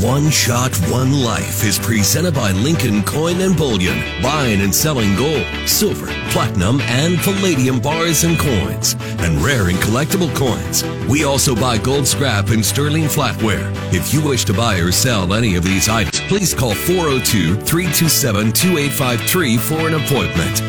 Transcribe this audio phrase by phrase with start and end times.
[0.00, 5.44] One Shot, One Life is presented by Lincoln Coin and Bullion, buying and selling gold,
[5.68, 10.84] silver, platinum, and palladium bars and coins, and rare and collectible coins.
[11.06, 13.70] We also buy gold scrap and sterling flatware.
[13.92, 18.52] If you wish to buy or sell any of these items, please call 402 327
[18.54, 20.60] 2853 for an appointment.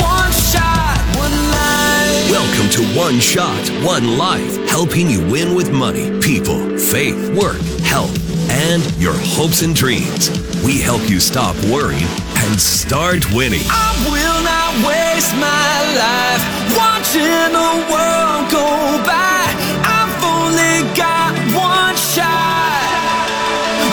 [0.00, 2.30] One shot, one life.
[2.30, 8.21] Welcome to One Shot, One Life, helping you win with money, people, faith, work, health,
[8.62, 10.30] and your hopes and dreams.
[10.62, 12.06] We help you stop worrying
[12.46, 13.66] and start winning.
[13.66, 16.38] I will not waste my life
[16.78, 19.50] watching the world go by.
[19.82, 23.26] I've only got one shot,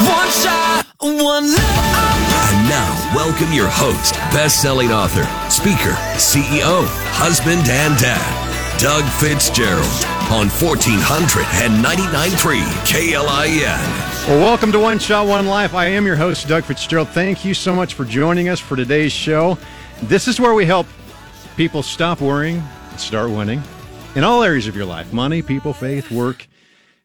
[0.05, 2.53] one shot, one life.
[2.53, 6.85] And now, welcome your host, best-selling author, speaker, CEO,
[7.17, 8.21] husband, and dad,
[8.77, 14.08] Doug Fitzgerald, on 1499.3 KLIN.
[14.27, 15.73] Well, welcome to One Shot, One Life.
[15.73, 17.09] I am your host, Doug Fitzgerald.
[17.09, 19.57] Thank you so much for joining us for today's show.
[20.03, 20.85] This is where we help
[21.57, 22.61] people stop worrying
[22.91, 23.63] and start winning
[24.15, 26.47] in all areas of your life money, people, faith, work,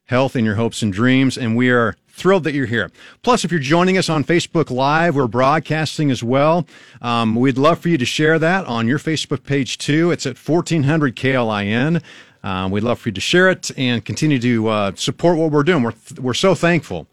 [0.05, 1.39] health, and your hopes and dreams.
[1.39, 2.91] And we are thrilled that you're here.
[3.23, 6.67] Plus, if you're joining us on Facebook Live, we're broadcasting as well.
[7.01, 10.11] Um, we'd love for you to share that on your Facebook page too.
[10.11, 12.03] It's at 1400 KLIN.
[12.45, 15.63] Um, we'd love for you to share it and continue to uh, support what we're
[15.63, 15.83] doing.
[15.83, 17.09] We're, we're so thankful.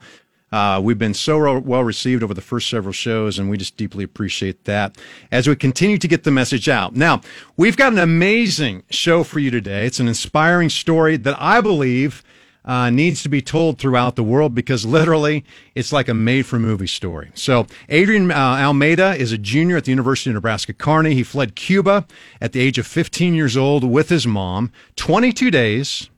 [0.51, 3.77] Uh, we've been so ro- well received over the first several shows, and we just
[3.77, 4.97] deeply appreciate that
[5.31, 6.93] as we continue to get the message out.
[6.93, 7.21] Now,
[7.55, 9.85] we've got an amazing show for you today.
[9.85, 12.21] It's an inspiring story that I believe
[12.64, 15.44] uh, needs to be told throughout the world because literally
[15.76, 17.31] it's like a made for movie story.
[17.34, 21.14] So, Adrian uh, Almeida is a junior at the University of Nebraska Kearney.
[21.16, 22.06] He fled Cuba
[22.39, 26.09] at the age of 15 years old with his mom, 22 days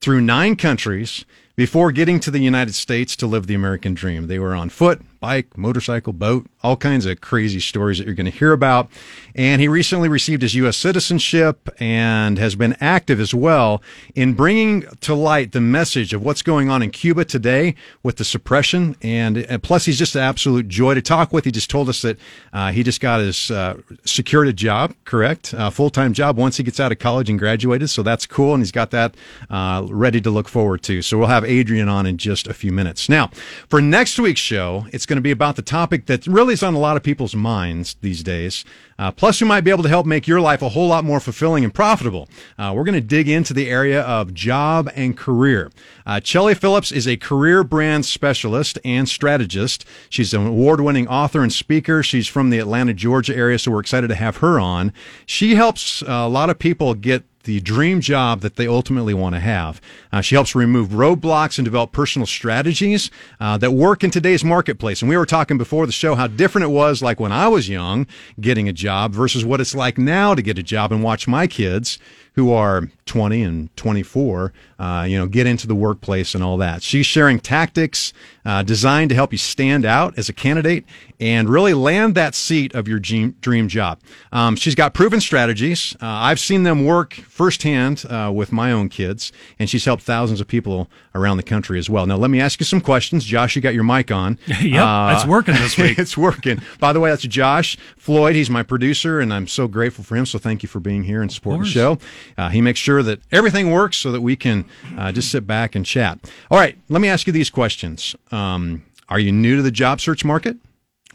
[0.00, 1.24] through nine countries
[1.56, 4.26] before getting to the United States to live the American dream.
[4.26, 8.30] They were on foot, bike, motorcycle, boat, all kinds of crazy stories that you're going
[8.30, 8.88] to hear about.
[9.34, 10.76] And he recently received his U.S.
[10.76, 13.82] citizenship and has been active as well
[14.14, 18.24] in bringing to light the message of what's going on in Cuba today with the
[18.24, 18.96] suppression.
[19.02, 21.44] And, and plus, he's just an absolute joy to talk with.
[21.44, 22.18] He just told us that
[22.52, 25.54] uh, he just got his uh, secured a job, correct?
[25.54, 27.90] Uh, Full time job once he gets out of college and graduated.
[27.90, 28.54] So that's cool.
[28.54, 29.14] And he's got that
[29.50, 31.02] uh, ready to look forward to.
[31.02, 33.08] So we'll have Adrian on in just a few minutes.
[33.08, 33.28] Now,
[33.68, 36.74] for next week's show, it's going to be about the topic that really is on
[36.74, 38.64] a lot of people's minds these days.
[38.98, 41.20] Uh, plus, we might be able to help make your life a whole lot more
[41.20, 42.28] fulfilling and profitable.
[42.58, 45.70] Uh, we're going to dig into the area of job and career.
[46.06, 49.84] Uh, Chelly Phillips is a career brand specialist and strategist.
[50.08, 52.02] She's an award winning author and speaker.
[52.02, 54.92] She's from the Atlanta, Georgia area, so we're excited to have her on.
[55.26, 59.34] She helps uh, a lot of people get the dream job that they ultimately want
[59.34, 59.80] to have.
[60.12, 65.00] Uh, she helps remove roadblocks and develop personal strategies uh, that work in today's marketplace.
[65.00, 67.68] And we were talking before the show how different it was like when I was
[67.68, 68.06] young
[68.40, 71.46] getting a job versus what it's like now to get a job and watch my
[71.46, 71.98] kids
[72.36, 76.82] who are 20 and 24, uh, you know, get into the workplace and all that.
[76.82, 78.12] She's sharing tactics
[78.44, 80.84] uh, designed to help you stand out as a candidate
[81.18, 84.00] and really land that seat of your dream, dream job.
[84.32, 85.94] Um, she's got proven strategies.
[85.94, 90.40] Uh, I've seen them work firsthand uh, with my own kids, and she's helped thousands
[90.40, 92.04] of people around the country as well.
[92.04, 93.24] Now, let me ask you some questions.
[93.24, 94.38] Josh, you got your mic on.
[94.66, 95.98] Yep, it's working this week.
[95.98, 96.60] it's working.
[96.80, 98.34] By the way, that's Josh Floyd.
[98.34, 100.26] He's my producer, and I'm so grateful for him.
[100.26, 101.98] So thank you for being here and supporting the show.
[102.36, 104.64] Uh, he makes sure that everything works so that we can
[104.96, 106.18] uh, just sit back and chat.
[106.50, 108.14] All right, let me ask you these questions.
[108.30, 110.56] Um, are you new to the job search market?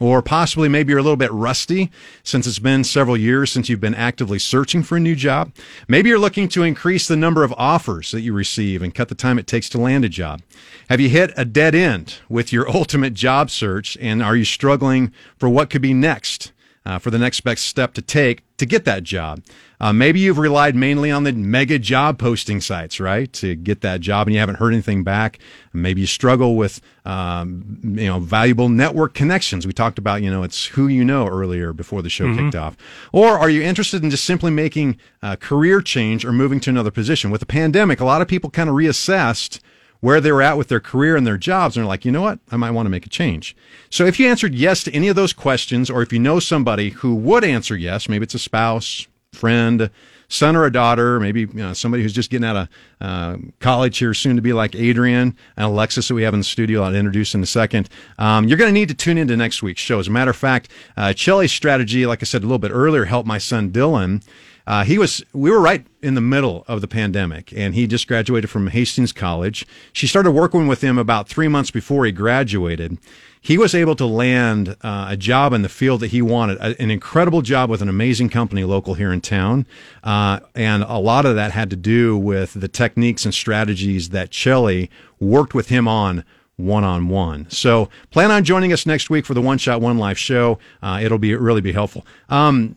[0.00, 1.90] Or possibly maybe you're a little bit rusty
[2.24, 5.52] since it's been several years since you've been actively searching for a new job.
[5.86, 9.14] Maybe you're looking to increase the number of offers that you receive and cut the
[9.14, 10.42] time it takes to land a job.
[10.88, 15.12] Have you hit a dead end with your ultimate job search and are you struggling
[15.36, 16.52] for what could be next?
[16.84, 19.42] Uh, for the next best step to take to get that job.
[19.80, 24.00] Uh, maybe you've relied mainly on the mega job posting sites, right, to get that
[24.00, 25.40] job, and you haven't heard anything back.
[25.72, 29.66] Maybe you struggle with, um, you know, valuable network connections.
[29.66, 32.76] We talked about, you know, it's who you know earlier before the show kicked off.
[33.10, 36.92] Or are you interested in just simply making a career change or moving to another
[36.92, 37.32] position?
[37.32, 39.58] With the pandemic, a lot of people kind of reassessed
[40.02, 42.22] where they were at with their career and their jobs and they're like, you know
[42.22, 42.40] what?
[42.50, 43.56] I might want to make a change.
[43.88, 46.90] So if you answered yes to any of those questions, or if you know somebody
[46.90, 49.90] who would answer yes, maybe it's a spouse, friend,
[50.26, 52.68] son or a daughter, maybe you know, somebody who's just getting out of
[53.00, 56.44] uh, college here soon to be like Adrian and Alexis that we have in the
[56.44, 56.82] studio.
[56.82, 57.88] I'll introduce in a second.
[58.18, 60.00] Um, you're going to need to tune into next week's show.
[60.00, 63.28] As a matter of fact, uh, strategy, like I said a little bit earlier, helped
[63.28, 64.24] my son Dylan
[64.66, 68.06] Uh, he was, we were right in the middle of the pandemic, and he just
[68.06, 69.66] graduated from Hastings College.
[69.92, 72.98] She started working with him about three months before he graduated.
[73.40, 76.80] He was able to land uh, a job in the field that he wanted, a,
[76.80, 79.66] an incredible job with an amazing company local here in town.
[80.04, 84.30] Uh, and a lot of that had to do with the techniques and strategies that
[84.30, 86.24] Chelly worked with him on
[86.56, 87.50] one on one.
[87.50, 90.60] So plan on joining us next week for the One Shot One Life show.
[90.80, 92.06] Uh, it'll be really be helpful.
[92.28, 92.76] Um,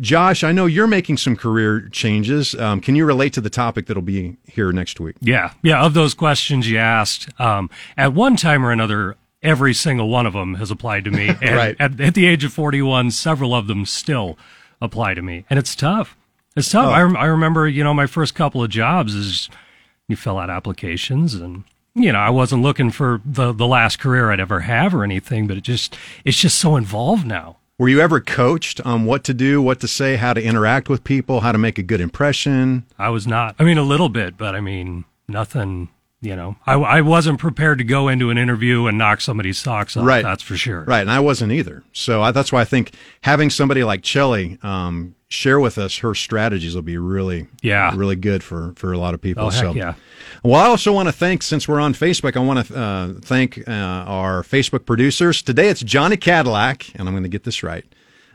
[0.00, 2.54] Josh, I know you're making some career changes.
[2.54, 5.16] Um, can you relate to the topic that'll be here next week?
[5.20, 5.84] Yeah, yeah.
[5.84, 10.32] Of those questions you asked, um, at one time or another, every single one of
[10.32, 11.28] them has applied to me.
[11.42, 11.76] And right.
[11.78, 14.38] At, at, the age of 41, several of them still
[14.80, 16.16] apply to me, and it's tough.
[16.56, 16.86] It's tough.
[16.86, 16.90] Oh.
[16.90, 19.48] I, I remember, you know, my first couple of jobs is
[20.08, 21.64] you fill out applications and
[21.94, 25.46] you know, I wasn't looking for the the last career I'd ever have or anything,
[25.46, 27.56] but it just it's just so involved now.
[27.80, 31.02] Were you ever coached on what to do, what to say, how to interact with
[31.02, 32.84] people, how to make a good impression?
[32.98, 33.56] I was not.
[33.58, 35.88] I mean, a little bit, but I mean, nothing.
[36.20, 39.96] You know, I, I wasn't prepared to go into an interview and knock somebody's socks
[39.96, 40.04] off.
[40.04, 40.22] Right.
[40.22, 40.82] That's for sure.
[40.84, 41.82] Right, and I wasn't either.
[41.94, 42.92] So I, that's why I think
[43.22, 47.96] having somebody like Chelly um, share with us her strategies will be really, Yeah.
[47.96, 49.46] really good for for a lot of people.
[49.46, 49.94] Oh, so, yeah.
[50.42, 53.58] Well, I also want to thank, since we're on Facebook, I want to uh, thank
[53.68, 55.42] uh, our Facebook producers.
[55.42, 57.84] Today it's Johnny Cadillac, and I'm going to get this right.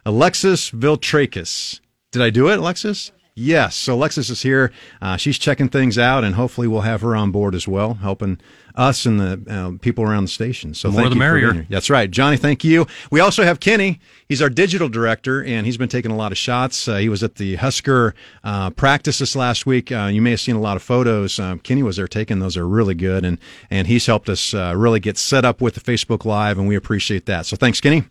[0.05, 1.79] Alexis Viltrakis.
[2.11, 3.11] Did I do it, Alexis?
[3.37, 3.75] Yes.
[3.75, 4.71] So Alexis is here.
[5.01, 8.39] Uh, she's checking things out, and hopefully we'll have her on board as well, helping
[8.75, 10.73] us and the uh, people around the station.
[10.73, 11.65] So More thank the merrier.
[11.69, 12.37] That's right, Johnny.
[12.37, 12.87] Thank you.
[13.11, 13.99] We also have Kenny.
[14.29, 16.87] He's our digital director, and he's been taking a lot of shots.
[16.87, 18.15] Uh, he was at the Husker
[18.45, 19.91] uh, practice this last week.
[19.91, 21.37] Uh, you may have seen a lot of photos.
[21.37, 23.37] Um, Kenny was there taking those; are really good, and
[23.69, 26.75] and he's helped us uh, really get set up with the Facebook Live, and we
[26.77, 27.45] appreciate that.
[27.45, 28.05] So thanks, Kenny.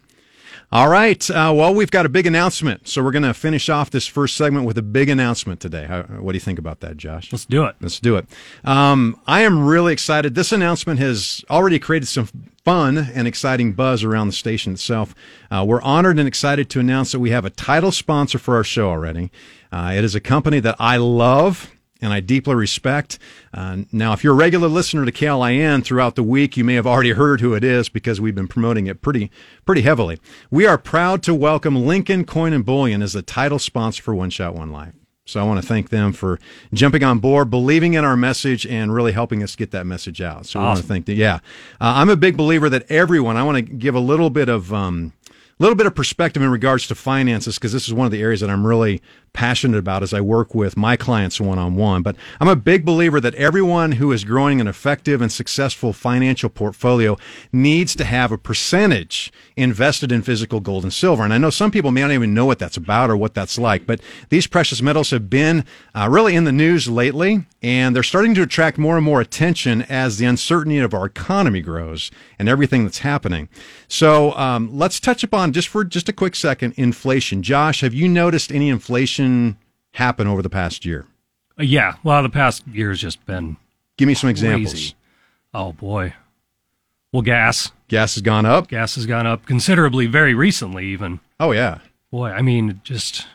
[0.74, 1.30] All right.
[1.30, 4.36] Uh, well, we've got a big announcement, so we're going to finish off this first
[4.36, 5.86] segment with a big announcement today.
[5.86, 7.30] How, what do you think about that, Josh?
[7.30, 7.76] Let's do it.
[7.80, 8.26] Let's do it.
[8.64, 10.34] Um, I am really excited.
[10.34, 12.26] This announcement has already created some
[12.64, 15.14] fun and exciting buzz around the station itself.
[15.48, 18.64] Uh, we're honored and excited to announce that we have a title sponsor for our
[18.64, 19.30] show already.
[19.70, 23.18] Uh, it is a company that I love and I deeply respect.
[23.52, 26.86] Uh, now, if you're a regular listener to KLIN throughout the week, you may have
[26.86, 29.30] already heard who it is because we've been promoting it pretty,
[29.64, 30.20] pretty heavily.
[30.50, 34.30] We are proud to welcome Lincoln Coin and Bullion as the title sponsor for One
[34.30, 34.94] Shot One Life.
[35.26, 36.38] So I want to thank them for
[36.74, 40.44] jumping on board, believing in our message, and really helping us get that message out.
[40.44, 41.16] So I want to thank them.
[41.16, 41.36] Yeah,
[41.80, 43.38] uh, I'm a big believer that everyone.
[43.38, 44.72] I want to give a little bit of.
[44.72, 45.12] Um,
[45.60, 48.40] little bit of perspective in regards to finances because this is one of the areas
[48.40, 49.00] that I'm really
[49.34, 52.02] passionate about as I work with my clients one on one.
[52.02, 56.48] But I'm a big believer that everyone who is growing an effective and successful financial
[56.48, 57.18] portfolio
[57.52, 61.22] needs to have a percentage invested in physical gold and silver.
[61.22, 63.58] And I know some people may not even know what that's about or what that's
[63.58, 64.00] like, but
[64.30, 65.64] these precious metals have been
[65.94, 69.82] uh, really in the news lately and they're starting to attract more and more attention
[69.82, 73.48] as the uncertainty of our economy grows and everything that's happening.
[73.88, 77.42] So um, let's touch upon just for just a quick second inflation.
[77.42, 79.23] Josh, have you noticed any inflation
[79.92, 81.06] happen over the past year?
[81.58, 81.94] Yeah.
[82.02, 83.56] Well, the past year has just been
[83.96, 84.94] Give me some examples.
[85.52, 86.14] Oh boy.
[87.12, 87.70] Well, gas.
[87.86, 88.66] Gas has gone up.
[88.68, 91.20] Gas has gone up considerably very recently, even.
[91.38, 91.78] Oh yeah,
[92.10, 93.26] Boy, I mean, just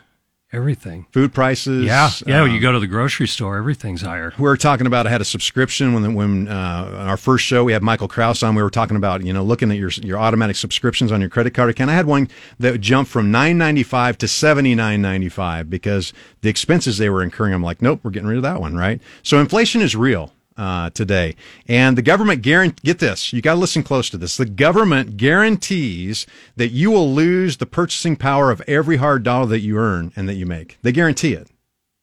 [0.52, 1.06] everything.
[1.12, 1.84] food prices.
[1.84, 2.10] Yeah.
[2.26, 2.42] Yeah.
[2.42, 4.32] when um, you go to the grocery store, everything's higher.
[4.38, 7.72] we were talking about I had a subscription when when uh, our first show we
[7.72, 8.54] had Michael Kraus on.
[8.54, 11.54] We were talking about you know looking at your your automatic subscriptions on your credit
[11.54, 11.90] card account.
[11.90, 16.12] I had one that jumped from nine ninety five to seventy nine ninety five because
[16.42, 17.54] the expenses they were incurring.
[17.54, 19.00] I'm like, nope, we're getting rid of that one, right?
[19.22, 20.32] So inflation is real.
[20.56, 21.36] Uh, today,
[21.68, 22.76] and the government guarantee.
[22.84, 24.36] Get this, you got to listen close to this.
[24.36, 26.26] The government guarantees
[26.56, 30.28] that you will lose the purchasing power of every hard dollar that you earn and
[30.28, 30.76] that you make.
[30.82, 31.48] They guarantee it.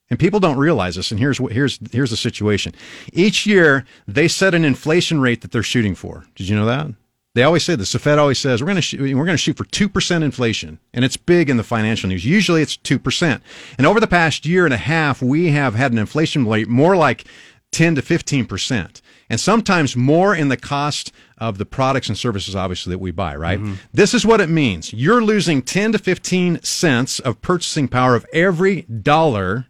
[0.10, 1.12] And people don't realize this.
[1.12, 2.74] And here's what here's here's the situation.
[3.14, 6.26] Each year they set an inflation rate that they're shooting for.
[6.34, 6.88] Did you know that?
[7.36, 7.92] They always say this.
[7.92, 10.24] The Fed always says we're going to sh- we're going to shoot for two percent
[10.24, 12.26] inflation, and it's big in the financial news.
[12.26, 13.44] Usually it's two percent.
[13.78, 16.96] And over the past year and a half, we have had an inflation rate more
[16.96, 17.26] like
[17.72, 22.56] ten to fifteen percent, and sometimes more in the cost of the products and services,
[22.56, 23.36] obviously that we buy.
[23.36, 23.60] Right.
[23.60, 23.74] Mm-hmm.
[23.94, 24.94] This is what it means.
[24.94, 29.68] You're losing ten to fifteen cents of purchasing power of every dollar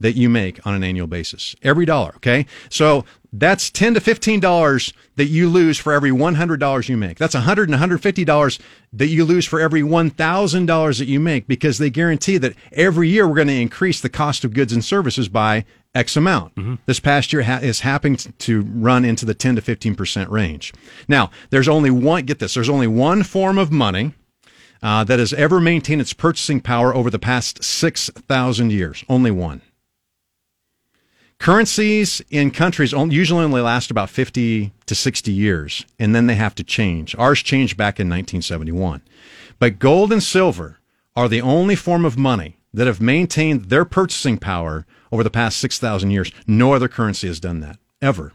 [0.00, 1.54] that you make on an annual basis.
[1.62, 2.46] Every dollar, okay?
[2.70, 7.18] So that's 10 to 15 dollars that you lose for every 100 dollars you make.
[7.18, 8.58] That's 100 and 150 dollars
[8.92, 13.08] that you lose for every 1000 dollars that you make because they guarantee that every
[13.08, 16.54] year we're going to increase the cost of goods and services by X amount.
[16.86, 20.72] This past year ha- is happening to run into the 10 to 15% range.
[21.08, 24.14] Now, there's only one, get this, there's only one form of money
[24.82, 29.04] uh, that has ever maintained its purchasing power over the past 6,000 years.
[29.08, 29.62] Only one.
[31.38, 36.54] Currencies in countries usually only last about 50 to 60 years, and then they have
[36.56, 37.16] to change.
[37.16, 39.00] Ours changed back in 1971.
[39.58, 40.80] But gold and silver
[41.16, 45.58] are the only form of money that have maintained their purchasing power over the past
[45.58, 46.30] 6,000 years.
[46.46, 48.32] No other currency has done that, ever.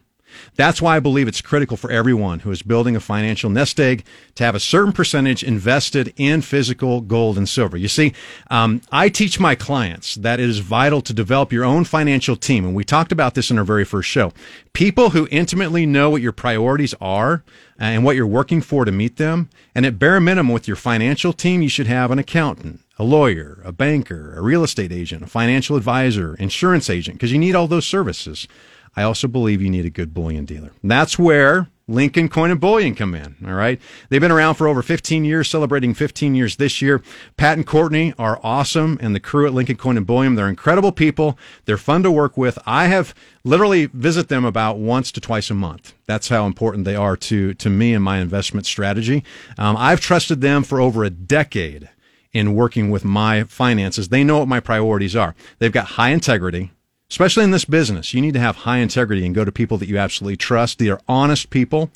[0.55, 4.03] That's why I believe it's critical for everyone who is building a financial nest egg
[4.35, 7.77] to have a certain percentage invested in physical gold and silver.
[7.77, 8.13] You see,
[8.49, 12.65] um, I teach my clients that it is vital to develop your own financial team.
[12.65, 14.33] And we talked about this in our very first show.
[14.73, 17.43] People who intimately know what your priorities are
[17.77, 19.49] and what you're working for to meet them.
[19.73, 23.61] And at bare minimum, with your financial team, you should have an accountant, a lawyer,
[23.63, 27.67] a banker, a real estate agent, a financial advisor, insurance agent, because you need all
[27.67, 28.47] those services.
[28.95, 30.71] I also believe you need a good bullion dealer.
[30.83, 33.35] That's where Lincoln Coin and Bullion come in.
[33.45, 33.79] All right.
[34.09, 37.01] They've been around for over 15 years, celebrating 15 years this year.
[37.37, 40.91] Pat and Courtney are awesome, and the crew at Lincoln Coin and Bullion, they're incredible
[40.91, 41.37] people.
[41.65, 42.57] They're fun to work with.
[42.65, 45.93] I have literally visit them about once to twice a month.
[46.07, 49.23] That's how important they are to, to me and my investment strategy.
[49.57, 51.89] Um, I've trusted them for over a decade
[52.33, 54.09] in working with my finances.
[54.09, 55.35] They know what my priorities are.
[55.59, 56.71] They've got high integrity
[57.09, 59.89] especially in this business, you need to have high integrity and go to people that
[59.89, 60.79] you absolutely trust.
[60.79, 61.91] They are honest people.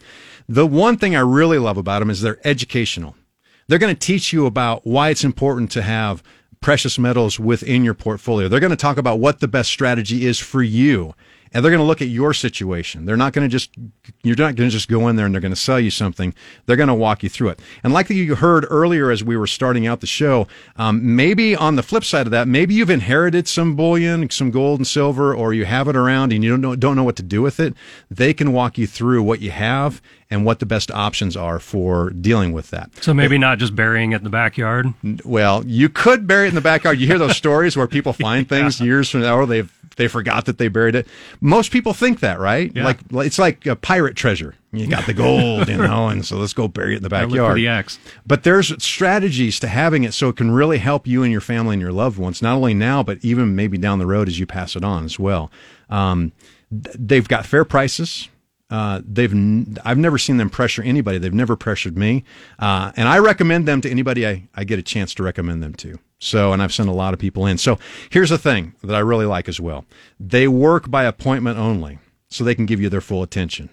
[0.48, 3.16] The one thing I really love about them is they're educational.
[3.68, 6.24] They're going to teach you about why it's important to have
[6.62, 8.48] precious metals within your portfolio.
[8.48, 11.14] They're going to talk about what the best strategy is for you
[11.54, 13.06] and they're going to look at your situation.
[13.06, 13.72] They're not going to just
[14.24, 16.34] you're not going to just go in there and they're going to sell you something.
[16.66, 17.60] They're going to walk you through it.
[17.84, 21.76] And like you heard earlier as we were starting out the show, um, maybe on
[21.76, 25.54] the flip side of that, maybe you've inherited some bullion, some gold and silver, or
[25.54, 27.74] you have it around and you don't know don't know what to do with it.
[28.10, 32.12] They can walk you through what you have and what the best options are for
[32.12, 32.92] dealing with that.
[33.02, 34.94] So maybe not just burying it in the backyard.
[35.26, 37.00] Well, you could bury it in the backyard.
[37.00, 38.86] You hear those stories where people find things yeah.
[38.86, 41.08] years from now, or they've they forgot that they buried it.
[41.42, 42.72] Most people think that, right?
[42.76, 42.86] Yeah.
[42.86, 44.56] Like it's like a pirate treasure.
[44.72, 47.58] You got the gold, you know, and so let's go bury it in the backyard.
[47.58, 48.20] The.
[48.26, 51.74] But there's strategies to having it so it can really help you and your family
[51.74, 54.46] and your loved ones, not only now, but even maybe down the road as you
[54.46, 55.52] pass it on as well.
[55.90, 56.32] Um,
[56.72, 58.30] they've got fair prices.
[58.70, 61.18] Uh, they've n- I've never seen them pressure anybody.
[61.18, 62.24] They've never pressured me,
[62.60, 65.74] uh, and I recommend them to anybody I, I get a chance to recommend them
[65.76, 65.98] to.
[66.20, 67.58] So, and I've sent a lot of people in.
[67.58, 69.86] So, here's the thing that I really like as well.
[70.20, 71.98] They work by appointment only,
[72.30, 73.70] so they can give you their full attention.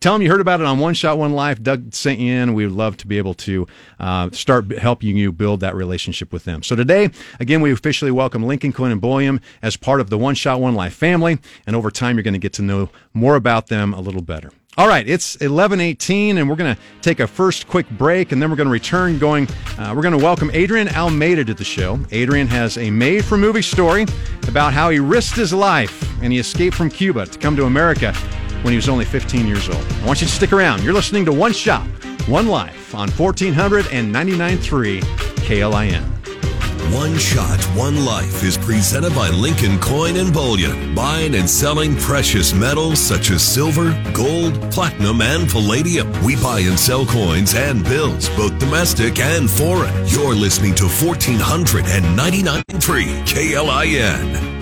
[0.00, 1.62] tell them you heard about it on One Shot One Life.
[1.62, 2.54] Doug sent you in.
[2.54, 3.66] We would love to be able to
[4.00, 6.62] uh, start helping you build that relationship with them.
[6.62, 10.34] So today, again, we officially welcome Lincoln Coin and Bullion as part of the One
[10.34, 11.38] Shot One Life family.
[11.66, 14.50] And over time, you're going to get to know more about them a little better.
[14.76, 18.48] All right, it's 11:18, and we're going to take a first quick break, and then
[18.48, 19.18] we're going to return.
[19.18, 21.98] Going, uh, we're going to welcome Adrian Almeida to the show.
[22.12, 24.06] Adrian has a made-for-movie story
[24.46, 28.14] about how he risked his life and he escaped from Cuba to come to America
[28.62, 29.84] when he was only 15 years old.
[30.02, 30.82] I want you to stick around.
[30.82, 31.86] You're listening to One Shot,
[32.26, 36.04] One Life on 1499.3 KLIN.
[36.92, 42.54] One Shot, One Life is presented by Lincoln Coin and Bullion, buying and selling precious
[42.54, 46.10] metals such as silver, gold, platinum, and palladium.
[46.24, 49.92] We buy and sell coins and bills, both domestic and foreign.
[50.06, 54.57] You're listening to 1499.3 KLIN.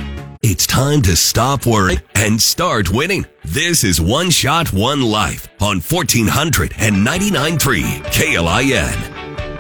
[0.48, 3.26] It's time to stop worrying and start winning.
[3.44, 9.15] This is One Shot, One Life on 1499.3 KLIN.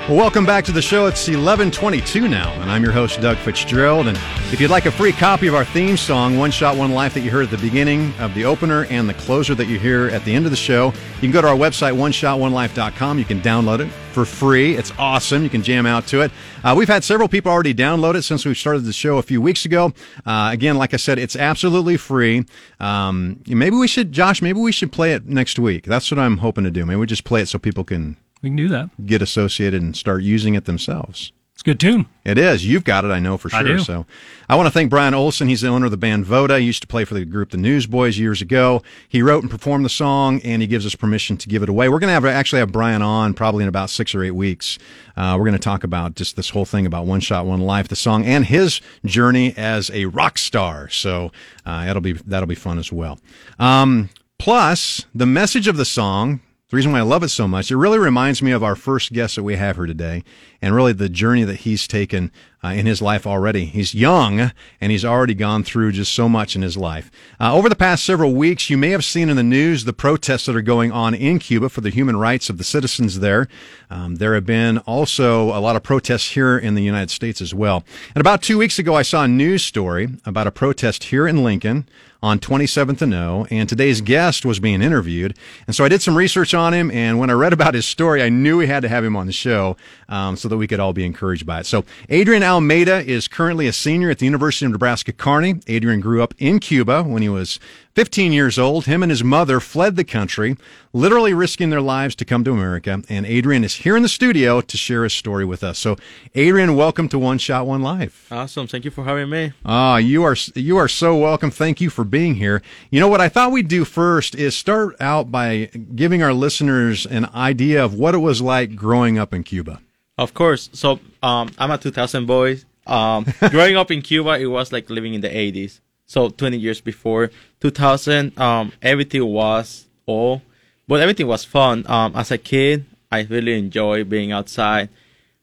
[0.08, 1.06] Welcome back to the show.
[1.06, 4.06] It's 1122 now, and I'm your host, Doug Fitzgerald.
[4.06, 4.16] And
[4.52, 7.22] if you'd like a free copy of our theme song, One Shot, One Life, that
[7.22, 10.24] you heard at the beginning of the opener and the closer that you hear at
[10.24, 13.18] the end of the show, you can go to our website, oneshotonelife.com.
[13.18, 14.76] You can download it for free.
[14.76, 15.42] It's awesome.
[15.42, 16.30] You can jam out to it.
[16.62, 19.42] Uh, we've had several people already download it since we started the show a few
[19.42, 19.92] weeks ago.
[20.24, 22.44] Uh, again, like I said, it's absolutely free.
[22.78, 25.84] Um, maybe we should, Josh, maybe we should play it next week.
[25.84, 26.86] That's what I'm hoping to do.
[26.86, 28.90] Maybe we just play it so people can we can do that.
[29.04, 31.32] Get associated and start using it themselves.
[31.54, 32.06] It's a good tune.
[32.24, 32.64] It is.
[32.64, 33.78] You've got it, I know for I sure.
[33.78, 33.82] do.
[33.82, 34.06] So
[34.48, 35.48] I want to thank Brian Olson.
[35.48, 36.60] He's the owner of the band Voda.
[36.60, 38.82] He used to play for the group The Newsboys years ago.
[39.08, 41.88] He wrote and performed the song, and he gives us permission to give it away.
[41.88, 44.78] We're going to have actually have Brian on probably in about six or eight weeks.
[45.16, 47.88] Uh, we're going to talk about just this whole thing about One Shot, One Life,
[47.88, 50.88] the song, and his journey as a rock star.
[50.90, 51.32] So
[51.64, 53.18] uh, that'll be that'll be fun as well.
[53.58, 57.70] Um, plus, the message of the song the reason why I love it so much,
[57.70, 60.24] it really reminds me of our first guest that we have here today,
[60.60, 62.32] and really the journey that he's taken
[62.64, 63.66] uh, in his life already.
[63.66, 67.08] He's young, and he's already gone through just so much in his life.
[67.38, 70.46] Uh, over the past several weeks, you may have seen in the news the protests
[70.46, 73.46] that are going on in Cuba for the human rights of the citizens there.
[73.88, 77.54] Um, there have been also a lot of protests here in the United States as
[77.54, 77.84] well.
[78.12, 81.44] And about two weeks ago, I saw a news story about a protest here in
[81.44, 81.88] Lincoln
[82.26, 85.36] on 27th and O, and today's guest was being interviewed.
[85.68, 88.20] And so I did some research on him, and when I read about his story,
[88.20, 89.76] I knew we had to have him on the show
[90.08, 91.66] um, so that we could all be encouraged by it.
[91.66, 95.60] So Adrian Almeida is currently a senior at the University of Nebraska Kearney.
[95.68, 97.60] Adrian grew up in Cuba when he was
[97.96, 98.84] 15 years old.
[98.84, 100.58] Him and his mother fled the country,
[100.92, 103.02] literally risking their lives to come to America.
[103.08, 105.78] And Adrian is here in the studio to share his story with us.
[105.78, 105.96] So,
[106.34, 108.30] Adrian, welcome to One Shot One Life.
[108.30, 108.66] Awesome.
[108.66, 109.54] Thank you for having me.
[109.64, 111.50] Ah, you are you are so welcome.
[111.50, 112.60] Thank you for being here.
[112.90, 117.06] You know what I thought we'd do first is start out by giving our listeners
[117.06, 119.80] an idea of what it was like growing up in Cuba.
[120.18, 120.68] Of course.
[120.74, 122.58] So um, I'm a 2000 boy.
[122.86, 125.80] Um, growing up in Cuba, it was like living in the 80s.
[126.06, 130.42] So 20 years before 2000, um, everything was all,
[130.86, 131.84] but everything was fun.
[131.88, 134.88] Um, as a kid, I really enjoy being outside.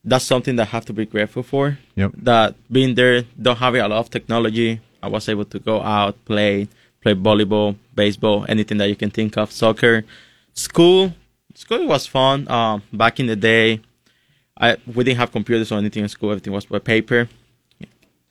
[0.03, 1.77] That's something that I have to be grateful for.
[1.95, 2.11] Yep.
[2.17, 6.23] That being there, don't having a lot of technology, I was able to go out,
[6.25, 6.67] play,
[7.01, 10.05] play volleyball, baseball, anything that you can think of, soccer,
[10.53, 11.13] school.
[11.55, 12.49] School was fun.
[12.49, 13.81] Um, back in the day,
[14.57, 16.31] I we didn't have computers or anything in school.
[16.31, 17.29] Everything was by paper,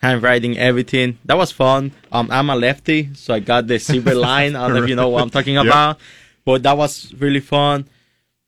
[0.02, 1.18] handwriting, everything.
[1.24, 1.92] That was fun.
[2.10, 4.56] Um, I'm a lefty, so I got the silver line.
[4.56, 5.64] I don't know if you know what I'm talking Yep.
[5.66, 5.98] about,
[6.44, 7.86] but that was really fun.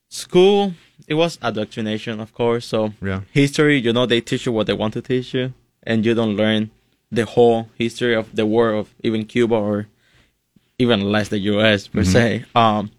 [0.09, 0.73] School,
[1.07, 2.65] it was indoctrination, of course.
[2.65, 3.21] So Yeah.
[3.31, 6.35] history, you know, they teach you what they want to teach you, and you don't
[6.35, 6.71] learn
[7.11, 9.87] the whole history of the war of even Cuba or
[10.77, 11.87] even less the U.S.
[11.87, 12.43] per se.
[12.53, 12.91] Um,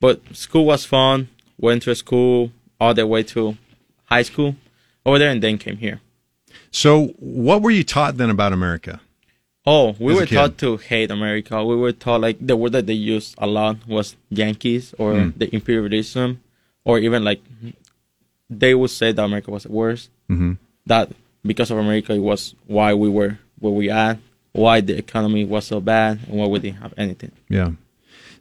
[0.00, 1.28] but school was fun.
[1.58, 3.56] Went to school all the way to
[4.06, 4.56] high school
[5.06, 6.00] over there, and then came here.
[6.74, 9.00] So, what were you taught then about America?
[9.64, 11.64] Oh, we were taught to hate America.
[11.64, 15.38] We were taught like the word that they used a lot was Yankees or Mm.
[15.38, 16.40] the imperialism,
[16.84, 17.40] or even like
[18.50, 20.10] they would say that America was the worst.
[20.28, 20.58] Mhm.
[20.86, 21.12] That
[21.46, 24.18] because of America, it was why we were where we at,
[24.52, 27.30] why the economy was so bad, and why we didn't have anything.
[27.48, 27.70] Yeah.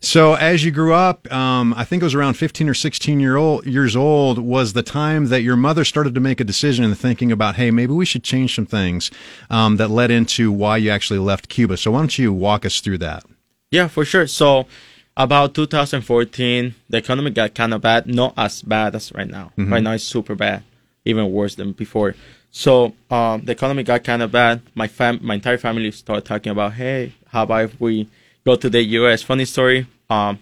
[0.04, 3.38] So as you grew up, um, I think it was around 15 or 16 year
[3.38, 6.98] old, years old was the time that your mother started to make a decision and
[6.98, 9.12] thinking about, hey, maybe we should change some things
[9.50, 11.78] um, that led into why you actually left Cuba.
[11.78, 13.24] So why don't you walk us through that?
[13.72, 14.28] Yeah, for sure.
[14.28, 14.68] So
[15.16, 18.06] about 2014, the economy got kind of bad.
[18.06, 19.54] Not as bad as right now.
[19.72, 20.64] Right now it's super bad,
[21.06, 22.14] even worse than before.
[22.52, 24.64] So um, the economy got kind of bad.
[24.76, 28.10] My fam, my entire family started talking about, hey, how about if we
[28.46, 29.22] go to the U.S.
[29.22, 29.88] Funny story.
[30.10, 30.40] Um,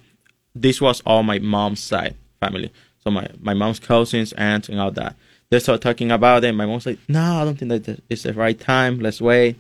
[0.54, 2.72] this was all my mom's side family.
[3.00, 5.16] So my my mom's cousins, aunts, and all that.
[5.50, 6.54] They started talking about it.
[6.54, 9.00] My mom's like, no, I don't think that it's the right time.
[9.00, 9.58] Let's wait.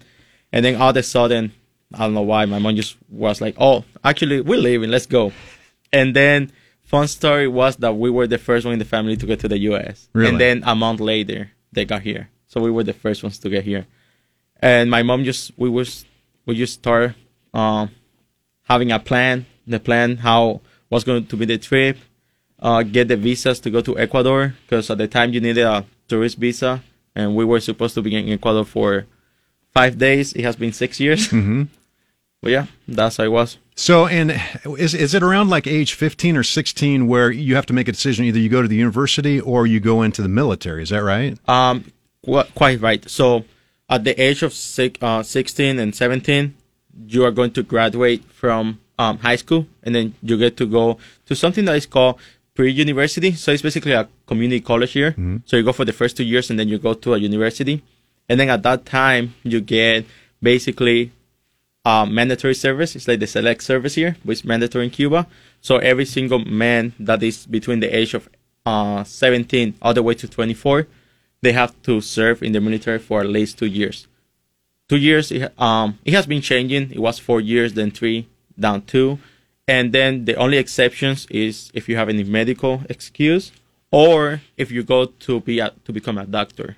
[0.53, 1.51] And then all of a sudden,
[1.93, 4.89] I don't know why, my mom just was like, oh, actually, we're leaving.
[4.89, 5.33] Let's go.
[5.91, 6.51] And then,
[6.83, 9.47] fun story was that we were the first one in the family to get to
[9.47, 10.07] the U.S.
[10.13, 10.29] Really?
[10.29, 12.29] And then a month later, they got here.
[12.47, 13.85] So we were the first ones to get here.
[14.61, 16.05] And my mom just, we was,
[16.45, 17.15] we just started
[17.53, 17.91] um,
[18.71, 21.97] having a plan, the plan how was going to be the trip,
[22.59, 25.85] uh, get the visas to go to Ecuador because at the time you needed a
[26.07, 26.81] tourist visa,
[27.15, 29.05] and we were supposed to be in Ecuador for
[29.73, 30.33] five days.
[30.33, 31.27] It has been six years.
[31.29, 31.63] Mm-hmm.
[32.43, 33.59] But yeah, that's how it was.
[33.75, 34.31] So, and
[34.65, 37.91] is is it around like age 15 or 16 where you have to make a
[37.91, 38.25] decision?
[38.25, 40.81] Either you go to the university or you go into the military.
[40.81, 41.37] Is that right?
[41.47, 41.91] Um,
[42.25, 43.07] qu- quite right.
[43.07, 43.45] So
[43.87, 46.55] at the age of six, uh, 16 and 17,
[47.07, 50.97] you are going to graduate from um, high school, and then you get to go
[51.25, 52.19] to something that is called
[52.53, 53.31] pre-university.
[53.33, 55.11] So it's basically a community college here.
[55.45, 57.83] So you go for the first two years, and then you go to a university,
[58.29, 60.05] and then at that time you get
[60.41, 61.11] basically
[61.85, 62.95] uh, mandatory service.
[62.95, 65.27] It's like the select service here, which is mandatory in Cuba.
[65.61, 68.29] So every single man that is between the age of
[68.65, 70.87] uh, 17 all the way to 24,
[71.41, 74.07] they have to serve in the military for at least two years.
[74.91, 76.91] Two years, it, um, it has been changing.
[76.91, 78.27] It was four years, then three,
[78.59, 79.19] down two.
[79.65, 83.53] And then the only exceptions is if you have any medical excuse
[83.89, 86.75] or if you go to be a, to become a doctor.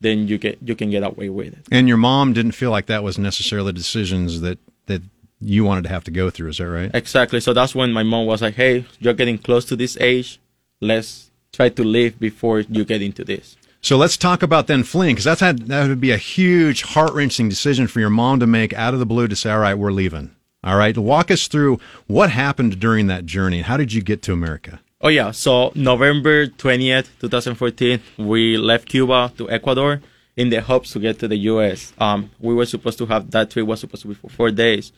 [0.00, 1.64] then you get you can get away with it.
[1.70, 5.02] And your mom didn't feel like that was necessarily decisions that that
[5.40, 6.50] you wanted to have to go through.
[6.50, 6.90] Is that right?
[6.94, 7.40] Exactly.
[7.40, 10.38] So that's when my mom was like, "Hey, you're getting close to this age.
[10.80, 15.14] Let's try to live before you get into this." So let's talk about then fleeing,
[15.14, 18.46] because that's had that would be a huge, heart wrenching decision for your mom to
[18.46, 20.32] make out of the blue to say, "All right, we're leaving."
[20.64, 23.60] All right, walk us through what happened during that journey.
[23.60, 24.80] How did you get to America?
[25.00, 30.00] Oh yeah, so November 20th, 2014, we left Cuba to Ecuador
[30.36, 31.92] in the hopes to get to the US.
[31.98, 34.90] Um, we were supposed to have that trip was supposed to be for four days.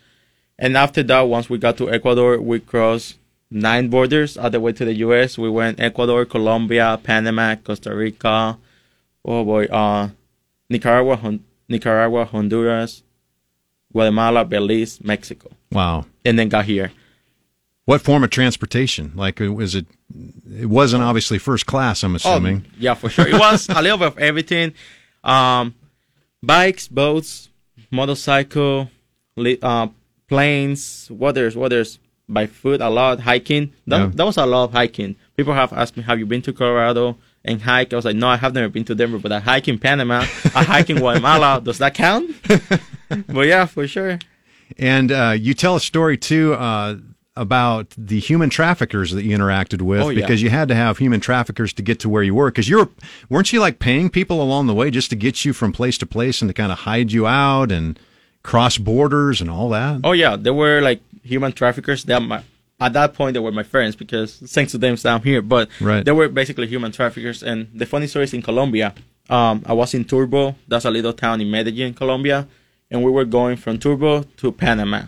[0.58, 3.18] And after that, once we got to Ecuador, we crossed
[3.50, 5.36] nine borders all the way to the US.
[5.36, 8.56] We went Ecuador, Colombia, Panama, Costa Rica,
[9.24, 10.09] oh boy, uh,
[10.68, 13.02] Nicaragua, Hon- Nicaragua, Honduras,
[13.92, 16.06] Guatemala, Belize, Mexico, Wow.
[16.24, 16.92] and then got here.
[17.87, 19.12] What form of transportation?
[19.16, 19.87] Like, uh, was it?
[20.48, 22.02] It wasn't obviously first class.
[22.04, 22.64] I'm assuming.
[22.66, 23.26] Oh, yeah, for sure.
[23.26, 24.74] It was a little bit of everything.
[25.24, 25.74] Um,
[26.42, 27.48] bikes, boats,
[27.90, 28.90] motorcycle,
[29.37, 29.88] li- uh,
[30.28, 33.72] planes, what there's by foot, a lot, hiking.
[33.88, 34.11] That, Yeah.
[34.14, 35.16] that was a lot of hiking.
[35.37, 37.92] People have asked me, have you been to Colorado and hike?
[37.92, 40.20] I was like, no, I have never been to Denver, but I hike in Panama.
[40.55, 41.61] I hike in Guatemala.
[41.64, 42.31] Does that count?
[43.29, 44.18] but yeah, for sure.
[44.79, 46.96] And uh, you tell a story too uh,
[47.37, 50.20] about the human traffickers that you interacted with, Oh, yeah.
[50.20, 52.50] because you had to have human traffickers to get to where you were.
[52.50, 52.88] Because you're,
[53.29, 56.07] weren't you like paying people along the way just to get you from place to
[56.07, 57.98] place and to kind of hide you out and
[58.42, 60.00] cross borders and all that?
[60.05, 62.05] Oh yeah, there were like human traffickers.
[62.05, 62.42] That my
[62.80, 65.42] at that point they were my friends because thanks to them I'm here.
[65.42, 66.04] But Right.
[66.04, 67.42] they were basically human traffickers.
[67.42, 68.94] And the funny story is in Colombia.
[69.28, 70.56] Um, I was in Turbo.
[70.66, 72.48] That's a little town in Medellin, Colombia,
[72.90, 75.02] and we were going from Turbo to Panama.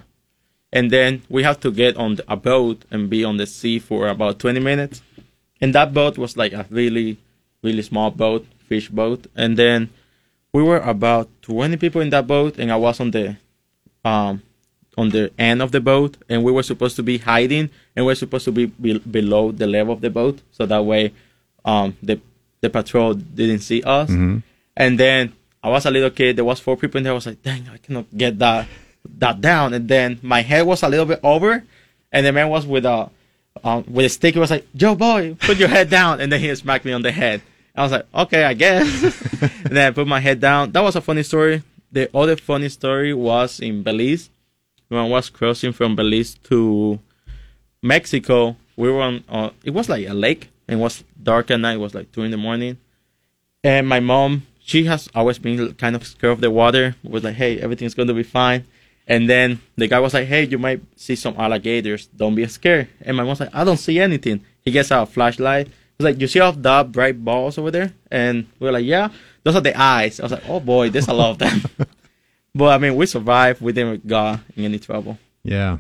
[0.73, 4.09] And then we have to get on a boat and be on the sea for
[4.09, 5.03] about 20 minutes.
[5.61, 7.19] And that boat was like a really,
[7.63, 9.27] really small boat, fish boat.
[9.37, 9.91] And then
[10.53, 13.37] we were about 20 people in that boat, and I was on the
[14.05, 14.43] um,
[14.97, 18.13] on the end of the boat, and we were supposed to be hiding, and we
[18.13, 21.13] are supposed to be, be below the level of the boat, so that way,
[21.65, 22.21] um, the
[22.61, 24.09] the patrol didn't see us.
[24.77, 26.37] And then I was a little kid.
[26.37, 27.13] There was four people in there.
[27.13, 28.69] I was like, dang, I cannot get that
[29.19, 29.75] that down.
[29.75, 31.65] And then my head was a little bit over,
[32.13, 33.11] and the man was with a
[33.65, 34.35] um, with a stick.
[34.35, 37.03] He was like, Joe boy, put your head down, and then he smacked me on
[37.03, 37.43] the head.
[37.75, 38.87] I was like, okay, I guess.
[39.65, 40.73] and then I put my head down.
[40.73, 41.63] That was a funny story.
[41.91, 44.29] The other funny story was in Belize
[44.93, 46.99] when I was crossing from Belize to
[47.83, 48.57] Mexico.
[48.77, 49.25] We were on.
[49.29, 50.51] Uh, it was like a lake.
[50.69, 51.75] And it was dark at night.
[51.75, 52.77] It was like two in the morning.
[53.65, 56.95] And my mom, she has always been kind of scared of the water.
[57.03, 58.67] Was like, hey, everything's going to be fine.
[59.09, 62.07] And then the guy was like, hey, you might see some alligators.
[62.09, 62.89] Don't be scared.
[63.01, 64.45] And my mom's like, I don't see anything.
[64.61, 65.69] He gets out a flashlight.
[65.99, 67.93] He's like, you see all the bright balls over there?
[68.11, 69.09] And we are like, yeah,
[69.43, 70.21] those are the eyes.
[70.21, 71.63] I was like, oh boy, there's a lot of them.
[72.55, 73.61] but I mean, we survived.
[73.61, 75.19] We didn't got in any trouble.
[75.43, 75.79] Yeah.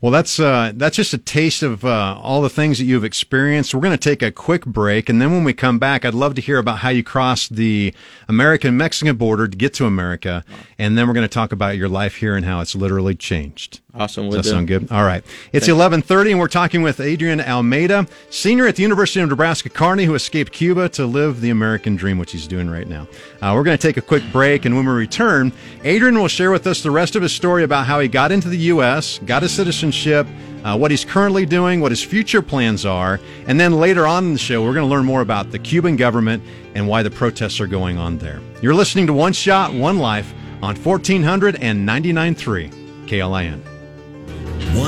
[0.00, 3.74] Well, that's uh, that's just a taste of uh, all the things that you've experienced.
[3.74, 6.34] We're going to take a quick break, and then when we come back, I'd love
[6.36, 7.94] to hear about how you crossed the
[8.28, 10.44] American-Mexican border to get to America,
[10.78, 13.80] and then we're going to talk about your life here and how it's literally changed.
[13.98, 14.26] Awesome.
[14.30, 14.90] Does that sound good?
[14.92, 15.24] All right.
[15.52, 20.04] It's 11:30 and we're talking with Adrian Almeida, senior at the University of Nebraska Kearney
[20.04, 23.08] who escaped Cuba to live the American dream which he's doing right now.
[23.40, 25.52] Uh, we're going to take a quick break and when we return,
[25.84, 28.48] Adrian will share with us the rest of his story about how he got into
[28.48, 30.26] the US, got his citizenship,
[30.64, 34.32] uh, what he's currently doing, what his future plans are, and then later on in
[34.34, 36.42] the show we're going to learn more about the Cuban government
[36.74, 38.40] and why the protests are going on there.
[38.60, 42.70] You're listening to One Shot, One Life on 1499.3
[43.06, 43.75] KLIN.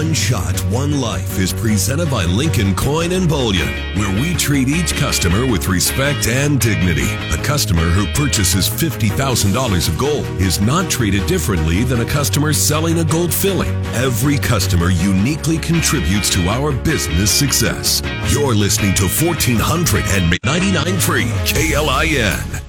[0.09, 4.94] One Shot, One Life is presented by Lincoln Coin and Bullion, where we treat each
[4.94, 7.12] customer with respect and dignity.
[7.31, 13.01] A customer who purchases $50,000 of gold is not treated differently than a customer selling
[13.01, 13.68] a gold filling.
[13.97, 18.01] Every customer uniquely contributes to our business success.
[18.33, 22.62] You're listening to 1499.3 KLIN.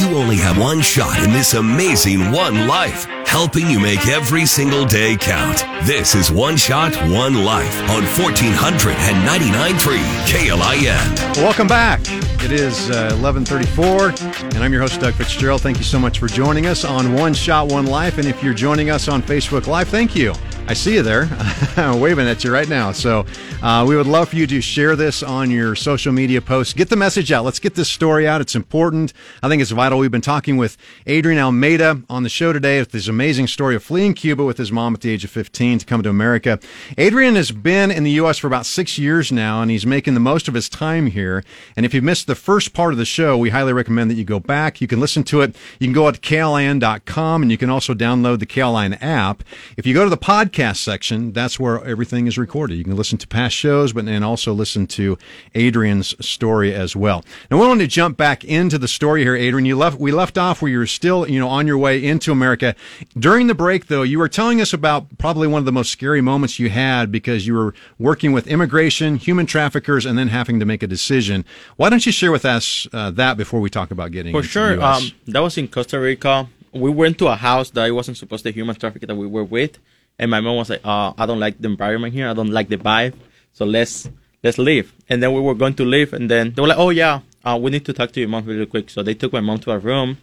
[0.00, 4.84] You only have one shot in this amazing one life, helping you make every single
[4.84, 5.64] day count.
[5.86, 11.36] This is One Shot, One Life on 1499.3 KLIN.
[11.42, 12.00] Welcome back.
[12.44, 15.62] It is uh, 11:34, and I'm your host Doug Fitzgerald.
[15.62, 18.18] Thank you so much for joining us on One Shot, One Life.
[18.18, 20.34] And if you're joining us on Facebook Live, thank you.
[20.66, 21.28] I see you there,
[21.76, 22.90] I'm waving at you right now.
[22.92, 23.26] So
[23.62, 26.72] uh, we would love for you to share this on your social media posts.
[26.72, 27.44] Get the message out.
[27.44, 28.40] Let's get this story out.
[28.40, 29.12] It's important.
[29.42, 29.98] I think it's vital.
[29.98, 33.82] We've been talking with Adrian Almeida on the show today with his amazing story of
[33.84, 36.58] fleeing Cuba with his mom at the age of 15 to come to America.
[36.98, 38.38] Adrian has been in the U.S.
[38.38, 41.44] for about six years now, and he's making the most of his time here.
[41.76, 44.24] And if you missed the first part of the show, we highly recommend that you
[44.24, 44.80] go back.
[44.80, 45.54] You can listen to it.
[45.78, 49.44] You can go to KLIN.com, and you can also download the KLIN app.
[49.76, 52.76] If you go to the podcast section, that's where everything is recorded.
[52.76, 55.16] You can listen to past shows, but and also listen to
[55.54, 57.24] Adrian's story as well.
[57.48, 59.66] Now, we want to jump back into the story here, Adrian.
[59.66, 62.32] You left we left off where you were still, you know, on your way into
[62.32, 62.74] America.
[63.18, 66.20] During the break, though, you were telling us about probably one of the most scary
[66.20, 70.66] moments you had because you were working with immigration, human traffickers, and then having to
[70.66, 71.44] make a decision.
[71.76, 74.82] Why don't you share with us uh, that before we talk about getting For sure.
[74.82, 76.48] Um, that was in Costa Rica.
[76.72, 79.44] We went to a house that it wasn't supposed to human traffic that we were
[79.44, 79.78] with,
[80.18, 82.28] and my mom was like, uh, "I don't like the environment here.
[82.28, 83.14] I don't like the vibe.
[83.52, 84.08] So let's
[84.42, 86.90] let's leave." And then we were going to leave, and then they were like, "Oh
[86.90, 89.40] yeah, uh, we need to talk to your mom really quick." So they took my
[89.40, 90.18] mom to a room,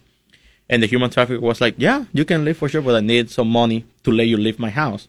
[0.72, 3.28] and the human traffic was like, "Yeah, you can leave for sure, but I need
[3.30, 5.06] some money to let you leave my house."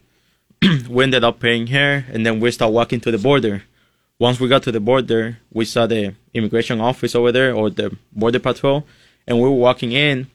[0.90, 3.62] we ended up paying her, and then we start walking to the border.
[4.18, 7.96] Once we got to the border, we saw the immigration office over there or the
[8.12, 8.84] border patrol,
[9.26, 10.26] and we were walking in.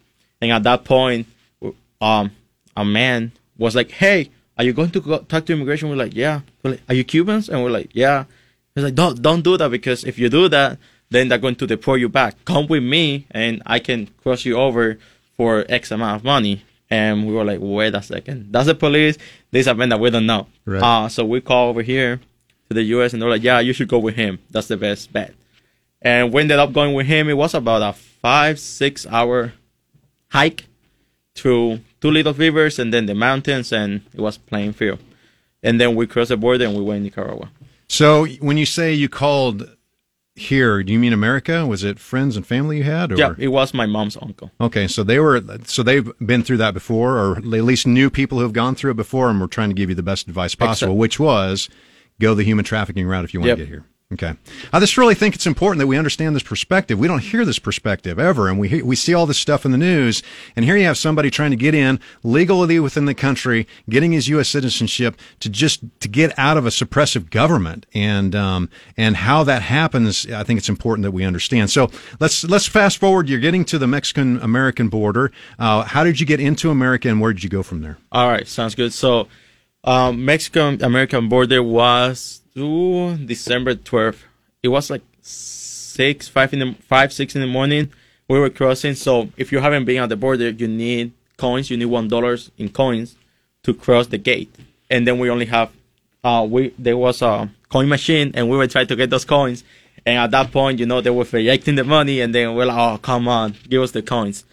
[0.41, 1.27] And at that point,
[2.01, 2.31] um,
[2.75, 6.15] a man was like, "Hey, are you going to go talk to immigration?" We're like,
[6.15, 8.25] "Yeah." We're like, "Are you Cubans?" And we're like, "Yeah."
[8.73, 10.79] He's like, "Don't don't do that because if you do that,
[11.11, 12.33] then they're going to deport you back.
[12.45, 14.97] Come with me, and I can cross you over
[15.39, 19.17] for X amount of money." And we were like, "Wait a second, that's the police.
[19.51, 20.83] This man that we don't know." Right.
[20.83, 22.19] Uh, so we call over here
[22.67, 23.13] to the U.S.
[23.13, 24.39] and they're like, "Yeah, you should go with him.
[24.51, 25.33] That's the best bet."
[26.01, 27.29] And we ended up going with him.
[27.29, 29.53] It was about a five six hour
[30.31, 30.65] hike
[31.35, 34.99] through two little rivers and then the mountains, and it was plain field.
[35.63, 37.49] And then we crossed the border and we went to Nicaragua.
[37.87, 39.69] So when you say you called
[40.39, 41.65] here, do you mean America?
[41.65, 43.11] Was it friends and family you had?
[43.11, 43.15] Or?
[43.15, 44.51] Yeah, it was my mom's uncle.
[44.59, 48.37] Okay, so they were so they've been through that before, or at least knew people
[48.37, 50.55] who have gone through it before, and were trying to give you the best advice
[50.55, 51.69] possible, Exact- which was
[52.19, 53.57] go the human trafficking route if you want Yep.
[53.57, 53.83] to get here.
[54.11, 54.33] Okay,
[54.73, 56.97] I just really think it's important that we understand this perspective.
[56.97, 59.77] We don't hear this perspective ever, and we we see all this stuff in the
[59.77, 60.23] news,
[60.55, 64.27] and here you have somebody trying to get in legally within the country, getting his
[64.29, 64.49] U.S.
[64.49, 69.61] citizenship to just to get out of a suppressive government, and um, and how that
[69.61, 70.25] happens.
[70.25, 71.69] I think it's important that we understand.
[71.69, 73.29] So let's let's fast forward.
[73.29, 75.31] You're getting to the Mexican American border.
[75.59, 77.99] Uh, how did you get into America, and where did you go from there?
[78.11, 78.91] All right, sounds good.
[78.91, 79.27] So,
[79.83, 84.25] um, Mexican American border was ooh, December twelfth.
[84.61, 87.91] It was like six, five in the five, six in the morning.
[88.27, 88.95] We were crossing.
[88.95, 91.69] So, if you haven't been at the border, you need coins.
[91.69, 93.15] You need one dollars in coins
[93.63, 94.53] to cross the gate.
[94.89, 95.71] And then we only have,
[96.23, 99.63] uh, we there was a coin machine, and we were trying to get those coins.
[100.05, 102.77] And at that point, you know, they were rejecting the money, and then we're like,
[102.77, 104.45] oh, come on, give us the coins.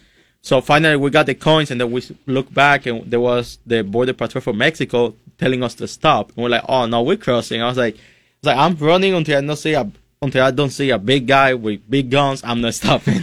[0.46, 3.82] So finally, we got the coins, and then we look back, and there was the
[3.82, 6.28] border patrol from Mexico telling us to stop.
[6.28, 7.98] And we're like, "Oh no, we're crossing." I was like, "I
[8.42, 9.90] was like, I'm running until I don't see a
[10.22, 12.42] until I don't see a big guy with big guns.
[12.44, 13.22] I'm not stopping."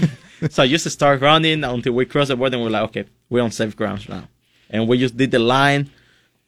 [0.49, 3.05] so I used to start running until we cross the border, and we're like, "Okay,
[3.29, 4.27] we're on safe grounds now."
[4.69, 5.91] And we just did the line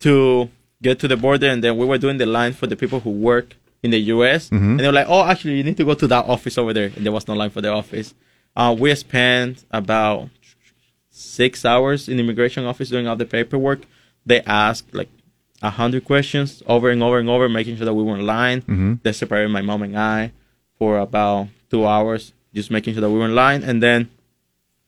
[0.02, 0.50] to
[0.82, 3.12] get to the border, and then we were doing the line for the people who
[3.12, 4.52] work in the U.S.
[4.52, 6.92] And they were like, "Oh, actually, you need to go to that office over there,"
[6.98, 8.14] and there was no line for the office.
[8.58, 10.28] Uh, we spent about
[11.15, 13.82] six hours in the immigration office doing all the paperwork.
[14.25, 15.10] They asked like
[15.62, 18.62] a hundred questions over and over and over, making sure that we were in line.
[19.04, 20.32] They separated my mom and I
[20.78, 23.63] for about two hours, just making sure that we were in line.
[23.63, 24.10] And then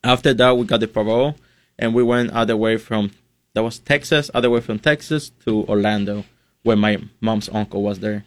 [0.04, 1.36] after that, we got the parole,
[1.78, 3.10] and we went other way from
[3.54, 6.24] that was Texas, other way from Texas to Orlando,
[6.62, 8.24] where my mom's uncle was there.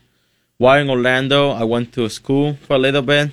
[0.57, 3.31] While in Orlando, I went to school for a little bit.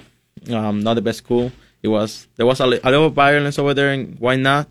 [0.50, 1.50] Um, not the best school.
[1.82, 4.68] It was there was a, a little violence over there, and why not?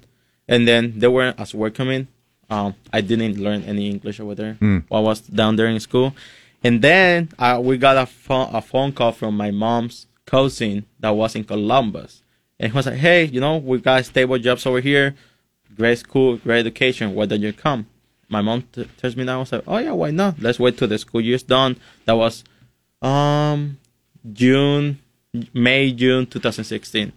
[0.47, 2.07] And then they were as we're coming.
[2.49, 4.55] Um, I didn't learn any English over there
[4.87, 6.15] while I was down there in school.
[6.63, 11.09] And then uh, we got a phone a phone call from my mom's cousin that
[11.11, 12.23] was in Columbus,
[12.59, 15.15] and he was like, "Hey, you know, we got stable jobs over here,
[15.75, 17.13] great school, great education.
[17.15, 17.87] Why don't you come?"
[18.29, 20.39] My mom t- tells me now, I was like, "Oh yeah, why not?
[20.41, 22.43] Let's wait till the school year's done." That was
[23.01, 23.77] um
[24.33, 24.99] June,
[25.53, 27.11] May, June 2016.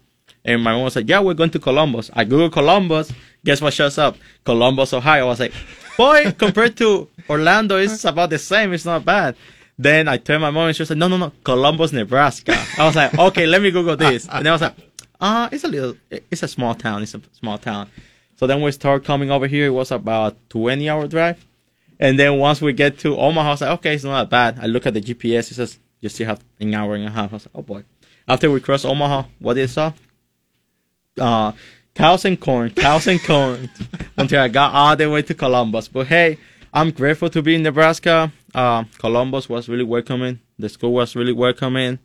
[0.44, 2.10] And my mom was like, Yeah, we're going to Columbus.
[2.14, 3.12] I Google Columbus.
[3.44, 4.16] Guess what shows up?
[4.44, 5.26] Columbus, Ohio.
[5.26, 5.52] I was like,
[5.96, 8.72] Boy, compared to Orlando, it's about the same.
[8.72, 9.36] It's not bad.
[9.78, 12.56] Then I turned my mom and she was like, No, no, no, Columbus, Nebraska.
[12.78, 14.28] I was like, Okay, let me Google this.
[14.28, 14.74] And then I was like,
[15.20, 17.02] Ah, it's a little, it's a small town.
[17.02, 17.90] It's a small town.
[18.36, 19.66] So then we start coming over here.
[19.66, 21.44] It was about 20 hour drive.
[21.98, 24.64] And then once we get to Omaha, I was like, okay, it's not that bad.
[24.64, 25.50] I look at the GPS.
[25.50, 27.30] It says you still have an hour and a half.
[27.32, 27.84] I was like, oh boy.
[28.30, 29.92] After we cross Omaha, what did it saw?
[31.18, 31.50] Uh,
[31.96, 33.68] cows and corn, cows and corn.
[34.16, 35.88] until I got all the way to Columbus.
[35.88, 36.38] But hey,
[36.72, 38.32] I'm grateful to be in Nebraska.
[38.54, 40.38] Uh, Columbus was really welcoming.
[40.60, 41.98] The school was really welcoming.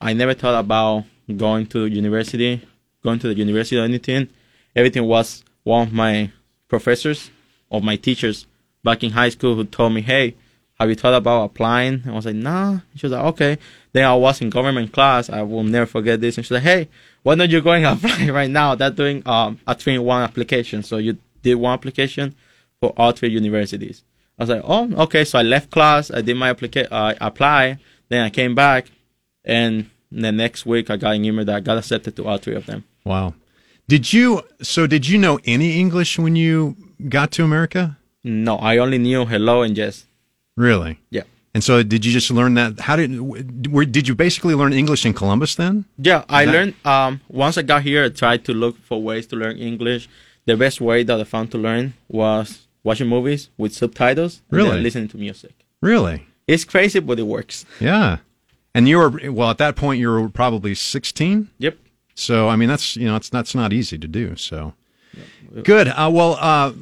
[0.00, 1.04] I never thought about
[1.36, 2.60] going to university,
[3.04, 4.30] going to the university or anything.
[4.74, 6.32] Everything was one of my
[6.66, 7.30] professors
[7.70, 8.48] or my teachers
[8.82, 10.34] back in high school who told me, "Hey,
[10.78, 13.58] have you thought about applying?" And I was like, "Nah." She was like, "Okay."
[13.92, 15.30] Then I was in government class.
[15.30, 16.36] I will never forget this.
[16.36, 16.88] And she's like, "Hey,
[17.22, 18.74] why don't you go and apply right now?
[18.74, 20.82] They're doing um, a three-in-one application.
[20.82, 22.34] So you did one application
[22.80, 24.02] for all three universities."
[24.38, 26.10] I was like, "Oh, okay." So I left class.
[26.10, 27.78] I did my applica- uh, apply.
[28.08, 28.86] Then I came back,
[29.44, 32.54] and the next week I got an email that I got accepted to all three
[32.54, 32.84] of them.
[33.04, 33.34] Wow.
[33.88, 34.42] Did you?
[34.62, 36.76] So did you know any English when you
[37.08, 37.96] got to America?
[38.22, 40.04] No, I only knew hello and yes.
[40.58, 40.98] Really?
[41.10, 41.22] Yeah.
[41.54, 42.80] And so did you just learn that?
[42.80, 43.10] How did?
[43.72, 45.84] Were, did you basically learn English in Columbus then?
[45.96, 46.74] Yeah, I That- learned.
[46.84, 50.08] Um, once I got here, I tried to look for ways to learn English.
[50.46, 54.42] The best way that I found to learn was watching movies with subtitles.
[54.50, 54.80] and Really?
[54.80, 55.52] listening to music.
[55.80, 56.26] Really?
[56.46, 57.64] It's crazy, but it works.
[57.80, 58.18] Yeah.
[58.74, 60.00] And you were well at that point.
[60.00, 61.48] You were probably sixteen.
[61.58, 61.76] Yep.
[62.14, 64.36] So I mean, that's you know, it's that's not easy to do.
[64.36, 64.74] So
[65.62, 65.88] good.
[65.88, 66.72] Uh, well, uh,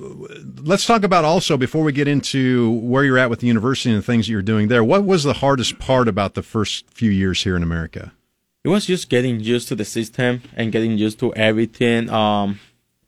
[0.62, 3.98] let's talk about also before we get into where you're at with the university and
[3.98, 4.84] the things that you're doing there.
[4.84, 8.12] What was the hardest part about the first few years here in America?
[8.64, 12.10] It was just getting used to the system and getting used to everything.
[12.10, 12.58] Um,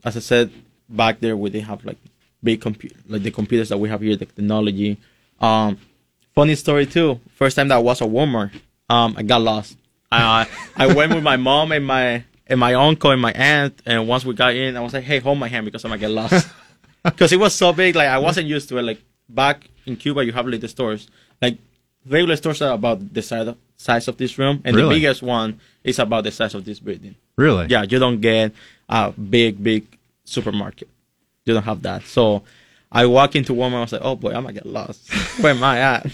[0.05, 0.51] as I said
[0.89, 1.99] back there, we didn't have like
[2.43, 4.99] big computer, like the computers that we have here, the technology.
[5.41, 5.79] Um,
[6.35, 7.21] funny story too.
[7.35, 8.53] First time that I was at Walmart,
[8.89, 9.77] um, I got lost.
[10.11, 14.07] I I went with my mom and my and my uncle and my aunt, and
[14.09, 16.11] once we got in, I was like, "Hey, hold my hand because I might get
[16.11, 16.49] lost."
[17.05, 18.83] Because it was so big, like I wasn't used to it.
[18.83, 21.09] Like back in Cuba, you have like the stores,
[21.41, 21.57] like
[22.07, 24.89] regular stores are about the size of, size of this room, and Really?
[24.89, 27.15] the biggest one is about the size of this building.
[27.37, 27.67] Really?
[27.69, 28.53] Yeah, you don't get
[28.89, 29.87] a big, big
[30.25, 30.89] supermarket.
[31.47, 32.03] You don't have that.
[32.03, 32.43] So
[32.91, 33.75] I walk into Walmart.
[33.75, 35.09] I was like, oh boy, I might get lost.
[35.41, 36.07] Where am I at?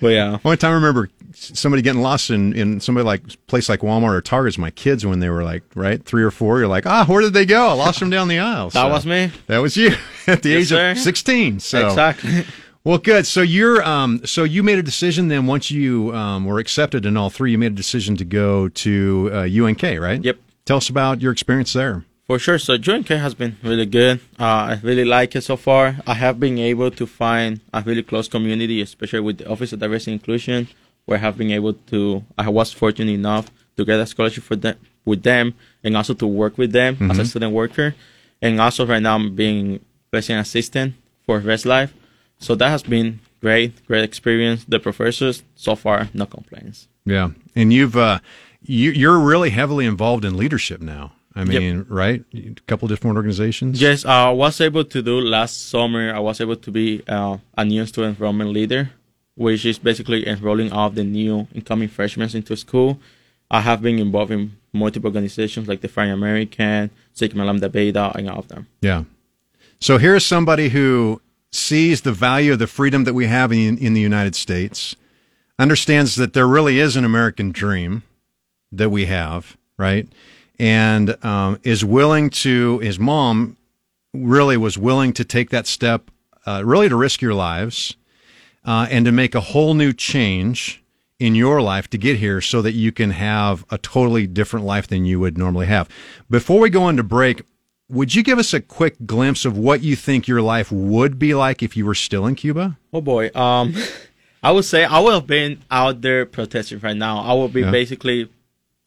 [0.00, 3.80] but yeah, One time I remember somebody getting lost in, in somebody like place like
[3.80, 6.58] Walmart or Target's my kids when they were like right three or four.
[6.58, 7.68] You're like, ah, where did they go?
[7.68, 8.70] I lost them down the aisle.
[8.70, 9.30] that was me.
[9.46, 9.92] That was you
[10.26, 10.90] at the Yes, age sir.
[10.92, 11.60] of sixteen.
[11.60, 12.44] So Exactly.
[12.84, 13.26] well, good.
[13.26, 17.16] So you're um so you made a decision then once you um were accepted in
[17.16, 20.22] all three, you made a decision to go to uh, UNK, right?
[20.24, 20.38] Yep.
[20.64, 22.04] Tell us about your experience there.
[22.24, 22.56] For sure.
[22.58, 24.20] So Care has been really good.
[24.38, 25.96] Uh, I really like it so far.
[26.06, 29.80] I have been able to find a really close community, especially with the Office of
[29.80, 30.68] Diversity and Inclusion,
[31.06, 32.24] where I have been able to.
[32.38, 36.26] I was fortunate enough to get a scholarship for them with them, and also to
[36.26, 37.94] work with them as a student worker.
[38.40, 41.92] And also right now I'm being resident assistant for Res Life.
[42.38, 44.64] So that has been great, great experience.
[44.64, 46.88] The professors so far no complaints.
[47.04, 48.20] Yeah, and you've uh,
[48.62, 51.12] you, you're really heavily involved in leadership now.
[51.34, 52.22] I mean, right?
[52.34, 53.80] A couple different organizations.
[53.80, 56.14] Yes, I was able to do last summer.
[56.14, 58.90] I was able to be uh, a new student enrollment leader,
[59.34, 62.98] which is basically enrolling all of the new incoming freshmen into school.
[63.50, 68.28] I have been involved in multiple organizations like the Frying American, Sigma Lambda Beta, and
[68.30, 68.66] all of them.
[68.80, 69.04] Yeah.
[69.80, 73.94] So here's somebody who sees the value of the freedom that we have in, in
[73.94, 74.96] the United States,
[75.58, 78.02] understands that there really is an American dream
[78.70, 80.08] that we have, right?
[80.58, 83.58] And um, is willing to, his mom
[84.14, 86.10] really was willing to take that step,
[86.46, 87.96] uh, really to risk your lives
[88.64, 90.82] uh, and to make a whole new change
[91.18, 94.88] in your life to get here so that you can have a totally different life
[94.88, 95.88] than you would normally have.
[96.28, 97.42] Before we go into break,
[97.88, 101.34] would you give us a quick glimpse of what you think your life would be
[101.34, 102.76] like if you were still in Cuba?
[102.92, 103.30] Oh boy.
[103.34, 103.74] Um,
[104.42, 107.20] I would say I would have been out there protesting right now.
[107.20, 107.70] I would be Yeah.
[107.70, 108.28] basically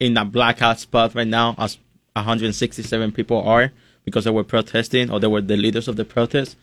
[0.00, 1.78] in a blackout spot right now, as
[2.14, 3.72] 167 people are
[4.04, 6.56] because they were protesting or they were the leaders of the protest.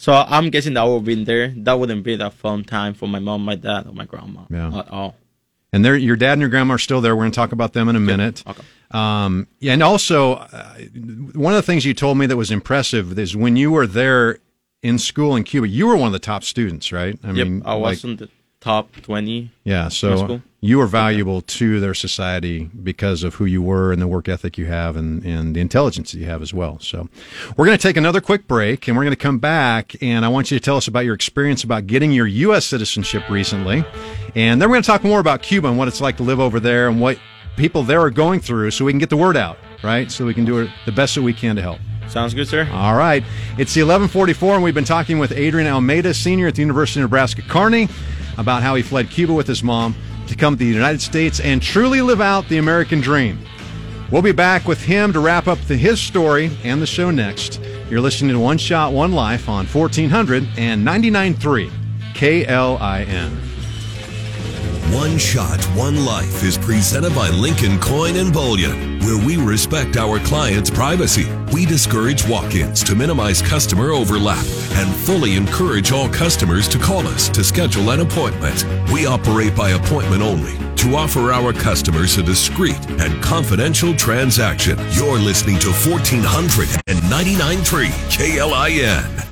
[0.00, 1.52] So I'm guessing that would have been there.
[1.58, 4.78] That wouldn't be that fun time for my mom, my dad, or my grandma Yeah.
[4.78, 5.14] at all.
[5.74, 7.14] And there, your dad and your grandma are still there.
[7.14, 8.42] We're going to talk about them in a minute.
[8.46, 8.62] Okay.
[8.92, 10.74] Um, and also, uh,
[11.34, 14.38] one of the things you told me that was impressive is when you were there
[14.82, 17.18] in school in Cuba, you were one of the top students, right?
[17.22, 19.50] I Yep, mean, I was like- in the top 20.
[19.64, 20.42] Yeah, so school.
[20.62, 24.58] You are valuable to their society because of who you were and the work ethic
[24.58, 26.78] you have and, and the intelligence that you have as well.
[26.80, 27.08] So
[27.56, 30.28] we're going to take another quick break and we're going to come back and I
[30.28, 32.66] want you to tell us about your experience about getting your U.S.
[32.66, 33.84] citizenship recently.
[34.34, 36.40] And then we're going to talk more about Cuba and what it's like to live
[36.40, 37.18] over there and what
[37.56, 40.10] people there are going through so we can get the word out, right?
[40.10, 41.78] So we can do it the best that we can to help.
[42.06, 42.68] Sounds good, sir?
[42.72, 43.22] All right.
[43.56, 47.04] It's the 1144, and we've been talking with Adrian Almeida, senior at the University of
[47.04, 47.88] Nebraska Kearney,
[48.36, 49.94] about how he fled Cuba with his mom
[50.30, 53.38] to come to the United States and truly live out the American dream.
[54.10, 57.60] We'll be back with him to wrap up the, his story and the show next.
[57.88, 61.70] You're listening to One Shot, One Life on 1400 and 99.3
[62.14, 63.36] KLIN.
[64.92, 70.18] One Shot, One Life is presented by Lincoln Coin and Bullion, where we respect our
[70.18, 71.30] clients' privacy.
[71.52, 77.06] We discourage walk ins to minimize customer overlap and fully encourage all customers to call
[77.06, 78.64] us to schedule an appointment.
[78.92, 84.76] We operate by appointment only to offer our customers a discreet and confidential transaction.
[84.90, 89.29] You're listening to 1499.3 KLIN.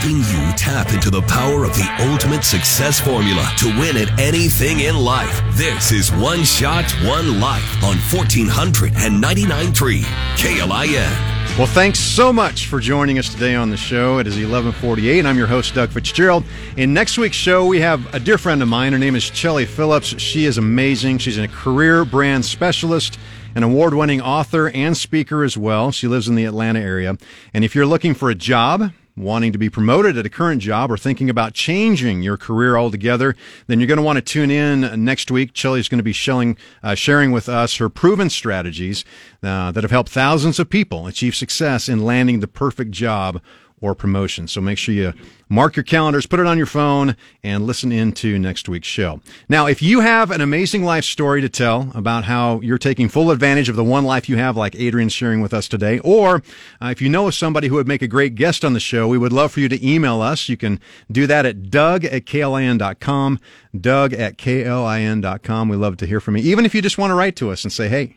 [0.00, 4.80] Helping you tap into the power of the ultimate success formula to win at anything
[4.80, 5.42] in life.
[5.52, 10.02] This is One Shot, One Life on 1499.3
[10.36, 11.58] KLIN.
[11.58, 14.16] Well, thanks so much for joining us today on the show.
[14.18, 16.44] It is 1148, and I'm your host, Doug Fitzgerald.
[16.78, 18.94] In next week's show, we have a dear friend of mine.
[18.94, 20.18] Her name is Chelly Phillips.
[20.18, 21.18] She is amazing.
[21.18, 23.18] She's a career brand specialist
[23.54, 25.90] an award winning author and speaker as well.
[25.90, 27.18] She lives in the Atlanta area.
[27.52, 28.92] And if you're looking for a job,
[29.22, 33.36] wanting to be promoted at a current job or thinking about changing your career altogether,
[33.66, 35.52] then you're going to want to tune in next week.
[35.52, 39.04] Chelly's going to be uh, sharing with us her proven strategies
[39.42, 43.40] uh, that have helped thousands of people achieve success in landing the perfect job
[43.80, 44.46] or promotion.
[44.46, 45.14] So make sure you
[45.48, 49.20] mark your calendars, put it on your phone, and listen into next week's show.
[49.48, 53.30] Now, if you have an amazing life story to tell about how you're taking full
[53.30, 56.42] advantage of the one life you have, like Adrian's sharing with us today, or
[56.80, 59.08] uh, if you know of somebody who would make a great guest on the show,
[59.08, 60.48] we would love for you to email us.
[60.48, 63.40] You can do that at doug at klin.com,
[63.78, 65.68] doug at klin.com.
[65.68, 66.44] We love to hear from you.
[66.44, 68.16] Even if you just want to write to us and say, hey,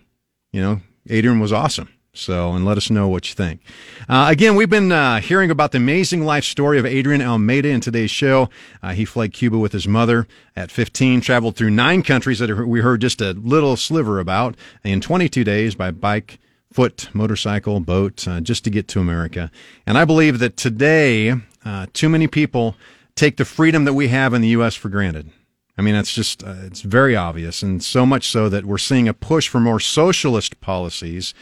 [0.51, 1.89] you know, Adrian was awesome.
[2.15, 3.61] So, and let us know what you think.
[4.07, 7.81] Uh, again, we've been uh, hearing about the amazing life story of Adrian Almeida in
[7.81, 8.49] today's show.
[8.83, 12.81] Uh, he fled Cuba with his mother at 15, traveled through nine countries that we
[12.81, 16.37] heard just a little sliver about in 22 days by bike,
[16.71, 19.49] foot, motorcycle, boat, uh, just to get to America.
[19.87, 21.33] And I believe that today,
[21.65, 22.75] uh, too many people
[23.15, 24.75] take the freedom that we have in the U.S.
[24.75, 25.31] for granted.
[25.79, 29.07] I mean, that's just, uh, it's very obvious, and so much so that we're seeing
[29.07, 31.33] a push for more socialist policies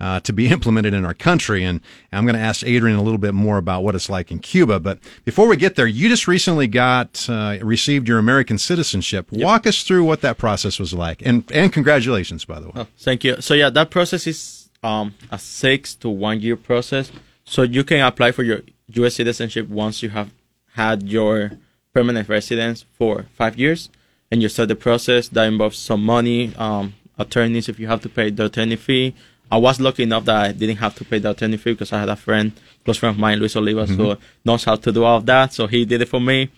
[0.00, 1.64] uh, to be implemented in our country.
[1.64, 1.80] And
[2.12, 4.80] I'm going to ask Adrian a little bit more about what it's like in Cuba.
[4.80, 9.28] But before we get there, you just recently got uh, received your American citizenship.
[9.30, 9.44] Yep.
[9.44, 12.72] Walk us through what that process was like, and and congratulations, by the way.
[12.76, 13.40] Oh, thank you.
[13.40, 17.10] So yeah, that process is um, a six to one year process.
[17.44, 19.14] So you can apply for your U.S.
[19.14, 20.30] citizenship once you have
[20.74, 21.52] had your
[21.92, 23.88] permanent residence for five years,
[24.30, 25.28] and you start the process.
[25.28, 29.14] That involves some money, um, attorneys if you have to pay the attorney fee,
[29.50, 32.00] I was lucky enough that I didn't have to pay the attorney fee because I
[32.00, 32.52] had a friend,
[32.84, 33.94] close friend of mine, Luis Oliva, mm-hmm.
[33.94, 35.52] who knows how to do all of that.
[35.52, 36.50] So he did it for me.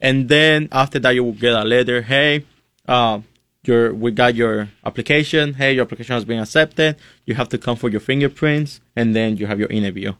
[0.00, 2.02] And then after that, you will get a letter.
[2.02, 2.46] Hey,
[2.88, 3.20] uh,
[3.64, 5.54] your we got your application.
[5.54, 6.96] Hey, your application has been accepted.
[7.26, 10.14] You have to come for your fingerprints, and then you have your interview.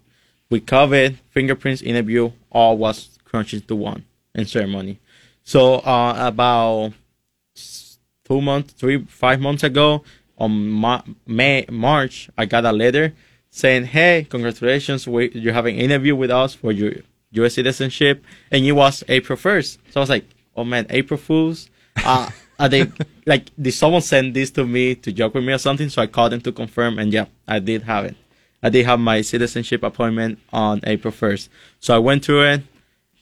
[0.51, 4.05] We covered fingerprints, interview, all was crunched into one
[4.35, 4.99] in ceremony.
[5.43, 6.93] So uh, about
[8.25, 10.05] two months, three, five months ago,
[10.41, 13.13] on Ma- May March, I got a letter
[13.51, 15.07] saying, "Hey, congratulations!
[15.07, 16.95] We, you have an interview with us for your
[17.33, 17.55] U.S.
[17.55, 19.79] citizenship," and it was April first.
[19.91, 20.25] So I was like,
[20.57, 22.31] "Oh man, April Fools!" Uh,
[22.69, 22.91] they
[23.27, 23.51] like?
[23.61, 25.89] Did someone send this to me to joke with me or something?
[25.91, 28.17] So I called them to confirm, and yeah, I did have it.
[28.63, 31.51] I did have my citizenship appointment on April first.
[31.79, 32.63] So I went through it.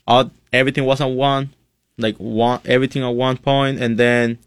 [0.07, 1.51] All everything was on one,
[1.99, 4.39] like one everything on one point, and then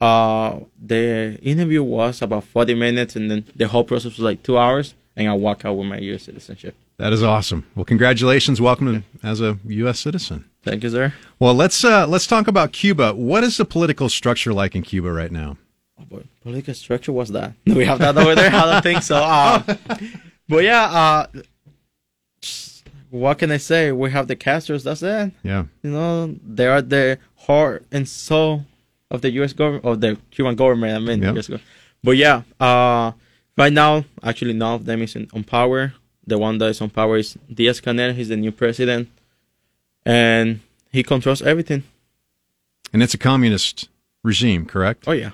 [0.00, 4.58] uh, the interview was about 40 minutes, and then the whole process was like two
[4.58, 6.24] hours, and I walk out with my U.S.
[6.24, 6.74] citizenship.
[6.98, 7.66] That is awesome.
[7.74, 8.60] Well, congratulations.
[8.60, 10.00] Welcome to, as a U.S.
[10.00, 10.44] citizen.
[10.62, 11.14] Thank you, sir.
[11.38, 13.14] Well, let's uh, let's talk about Cuba.
[13.14, 15.58] What is the political structure like in Cuba right now?
[15.98, 17.52] Oh, political structure was that?
[17.64, 18.52] Do we have that over there?
[18.52, 19.16] I don't think so.
[19.16, 19.62] Uh,
[20.48, 21.26] but yeah, uh,
[23.10, 23.92] what can I say?
[23.92, 24.82] We have the Castros.
[24.82, 25.32] That's it.
[25.42, 25.64] Yeah.
[25.82, 28.64] You know, they are the heart and soul
[29.10, 29.52] of the U.S.
[29.52, 30.94] government of the Cuban government.
[30.94, 31.36] I mean, yep.
[31.36, 31.50] US
[32.02, 33.12] but yeah, uh,
[33.56, 35.94] right now, actually, none of them is in, on power.
[36.26, 38.14] The one that is on power is Diaz Canel.
[38.14, 39.08] He's the new president,
[40.04, 41.84] and he controls everything.
[42.92, 43.88] And it's a communist
[44.22, 45.04] regime, correct?
[45.06, 45.30] Oh yeah.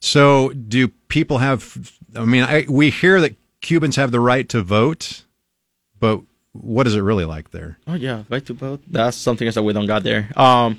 [0.00, 1.92] So, do people have?
[2.14, 5.24] I mean, I, we hear that Cubans have the right to vote,
[5.98, 6.20] but
[6.52, 7.78] what is it really like there?
[7.86, 8.82] Oh yeah, right to vote.
[8.86, 10.30] That's something else that we don't got there.
[10.36, 10.78] Um,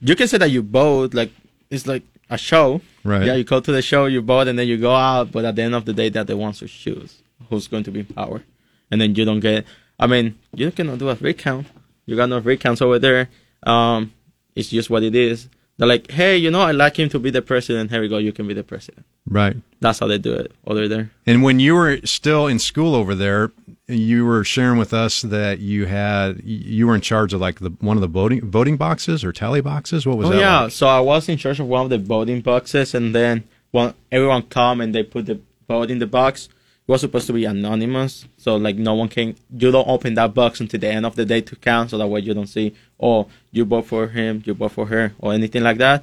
[0.00, 1.32] you can say that you vote like
[1.70, 2.80] it's like a show.
[3.04, 3.24] Right.
[3.24, 5.32] Yeah, you go to the show, you vote, and then you go out.
[5.32, 7.90] But at the end of the day, that the ones who choose who's going to
[7.90, 8.42] be in power,
[8.90, 9.64] and then you don't get.
[9.98, 11.66] I mean, you cannot do a recount.
[12.06, 13.28] You got no recounts over there.
[13.62, 14.12] Um,
[14.54, 15.48] it's just what it is.
[15.78, 17.90] They're like, hey, you know, I like him to be the president.
[17.90, 18.18] Here we go.
[18.18, 19.06] You can be the president.
[19.28, 19.56] Right.
[19.80, 21.10] That's how they do it over there.
[21.24, 23.52] And when you were still in school over there,
[23.86, 27.70] you were sharing with us that you had you were in charge of like the
[27.80, 30.04] one of the voting voting boxes or tally boxes.
[30.04, 30.38] What was oh that?
[30.38, 30.72] yeah, like?
[30.72, 34.42] so I was in charge of one of the voting boxes, and then when everyone
[34.42, 36.48] come and they put the vote in the box,
[36.88, 39.36] was supposed to be anonymous, so like no one can.
[39.50, 42.08] You don't open that box until the end of the day to count, so that
[42.08, 45.62] way you don't see, oh, you vote for him, you vote for her, or anything
[45.62, 46.02] like that.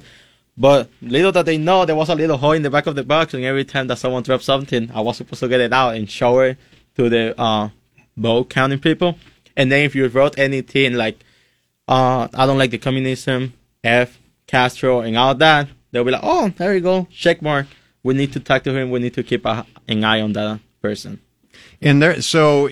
[0.56, 3.02] But little that they know, there was a little hole in the back of the
[3.02, 5.96] box, and every time that someone dropped something, I was supposed to get it out
[5.96, 6.56] and show it
[6.96, 7.68] to the uh,
[8.16, 9.18] vote counting people.
[9.56, 11.18] And then if you wrote anything like,
[11.88, 16.48] uh, I don't like the communism, F, Castro, and all that, they'll be like, oh,
[16.50, 17.66] there you go, check mark.
[18.04, 18.90] We need to talk to him.
[18.90, 21.20] We need to keep a, an eye on that person.
[21.80, 22.68] And there, so,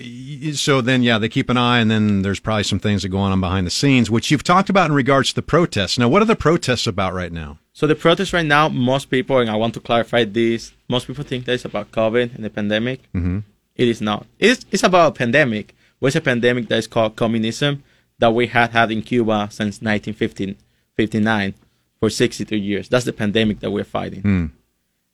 [0.53, 3.17] so then, yeah, they keep an eye, and then there's probably some things that go
[3.17, 5.97] on behind the scenes, which you've talked about in regards to the protests.
[5.97, 7.59] Now, what are the protests about right now?
[7.73, 11.23] So the protests right now, most people, and I want to clarify this, most people
[11.23, 12.99] think that it's about COVID and the pandemic.
[13.13, 13.39] Mm-hmm.
[13.75, 14.25] It is not.
[14.39, 15.75] It's, it's about a pandemic.
[16.01, 17.83] It's a pandemic that is called communism
[18.19, 21.53] that we had had in Cuba since 1959
[21.99, 22.89] for 63 years.
[22.89, 24.21] That's the pandemic that we're fighting.
[24.21, 24.45] Hmm.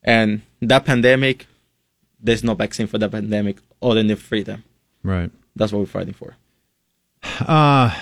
[0.03, 1.47] And that pandemic,
[2.21, 4.63] there's no vaccine for the pandemic other than freedom.
[5.03, 5.31] Right.
[5.55, 6.35] That's what we're fighting for.
[7.39, 7.95] Uh,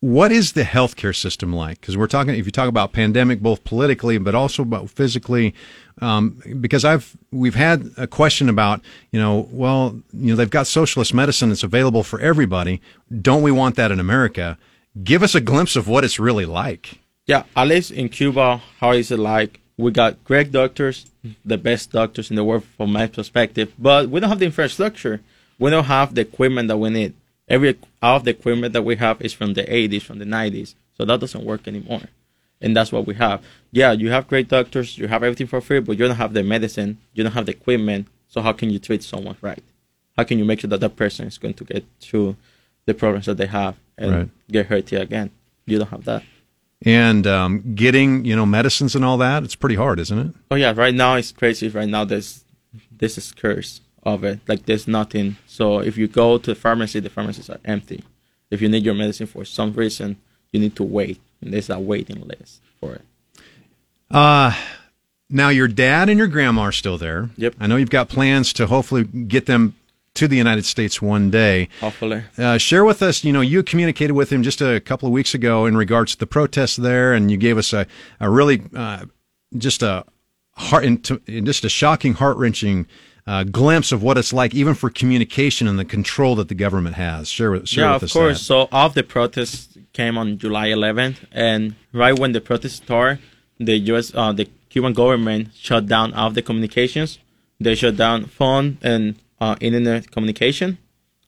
[0.00, 1.80] what is the healthcare system like?
[1.80, 5.54] Because we're talking, if you talk about pandemic, both politically but also about physically,
[6.02, 10.66] um, because I've we've had a question about, you know, well, you know, they've got
[10.66, 12.82] socialist medicine that's available for everybody.
[13.22, 14.58] Don't we want that in America?
[15.02, 17.00] Give us a glimpse of what it's really like.
[17.26, 19.60] Yeah, at least in Cuba, how is it like?
[19.76, 21.06] We got great doctors,
[21.44, 25.20] the best doctors in the world from my perspective, but we don't have the infrastructure.
[25.58, 27.14] We don't have the equipment that we need.
[27.48, 30.74] Every all of the equipment that we have is from the 80s, from the 90s,
[30.96, 32.02] so that doesn't work anymore.
[32.60, 33.42] And that's what we have.
[33.72, 36.42] Yeah, you have great doctors, you have everything for free, but you don't have the
[36.42, 38.06] medicine, you don't have the equipment.
[38.28, 39.62] So how can you treat someone right?
[40.16, 42.36] How can you make sure that that person is going to get through
[42.86, 44.28] the problems that they have and Right.
[44.50, 45.30] get healthy again?
[45.66, 46.22] You don't have that.
[46.82, 50.34] And um, getting, you know, medicines and all that, it's pretty hard, isn't it?
[50.50, 51.68] Oh yeah, right now it's crazy.
[51.68, 52.44] Right now there's
[52.90, 54.40] this is curse of it.
[54.46, 55.36] Like there's nothing.
[55.46, 58.04] So if you go to the pharmacy, the pharmacies are empty.
[58.50, 60.16] If you need your medicine for some reason,
[60.52, 61.20] you need to wait.
[61.40, 63.02] And there's a waiting list for it.
[64.10, 64.54] Uh,
[65.30, 67.30] now your dad and your grandma are still there.
[67.36, 67.54] Yep.
[67.58, 69.74] I know you've got plans to hopefully get them
[70.14, 71.68] to the United States one day.
[71.80, 72.22] Hopefully.
[72.38, 75.34] Uh, share with us, you know, you communicated with him just a couple of weeks
[75.34, 77.86] ago in regards to the protests there, and you gave us a,
[78.20, 79.04] a really, uh,
[79.56, 80.04] just a
[80.52, 82.86] heart, into, just a shocking, heart wrenching
[83.26, 86.94] uh, glimpse of what it's like, even for communication and the control that the government
[86.94, 87.28] has.
[87.28, 88.38] Share with, share yeah, with of course.
[88.38, 88.44] that.
[88.44, 93.18] So all of the protests came on July 11th, and right when the protests started,
[93.58, 94.12] the U.S.
[94.14, 97.18] Uh, the Cuban government shut down all of the communications.
[97.60, 100.78] They shut down phone and uh, internet communication.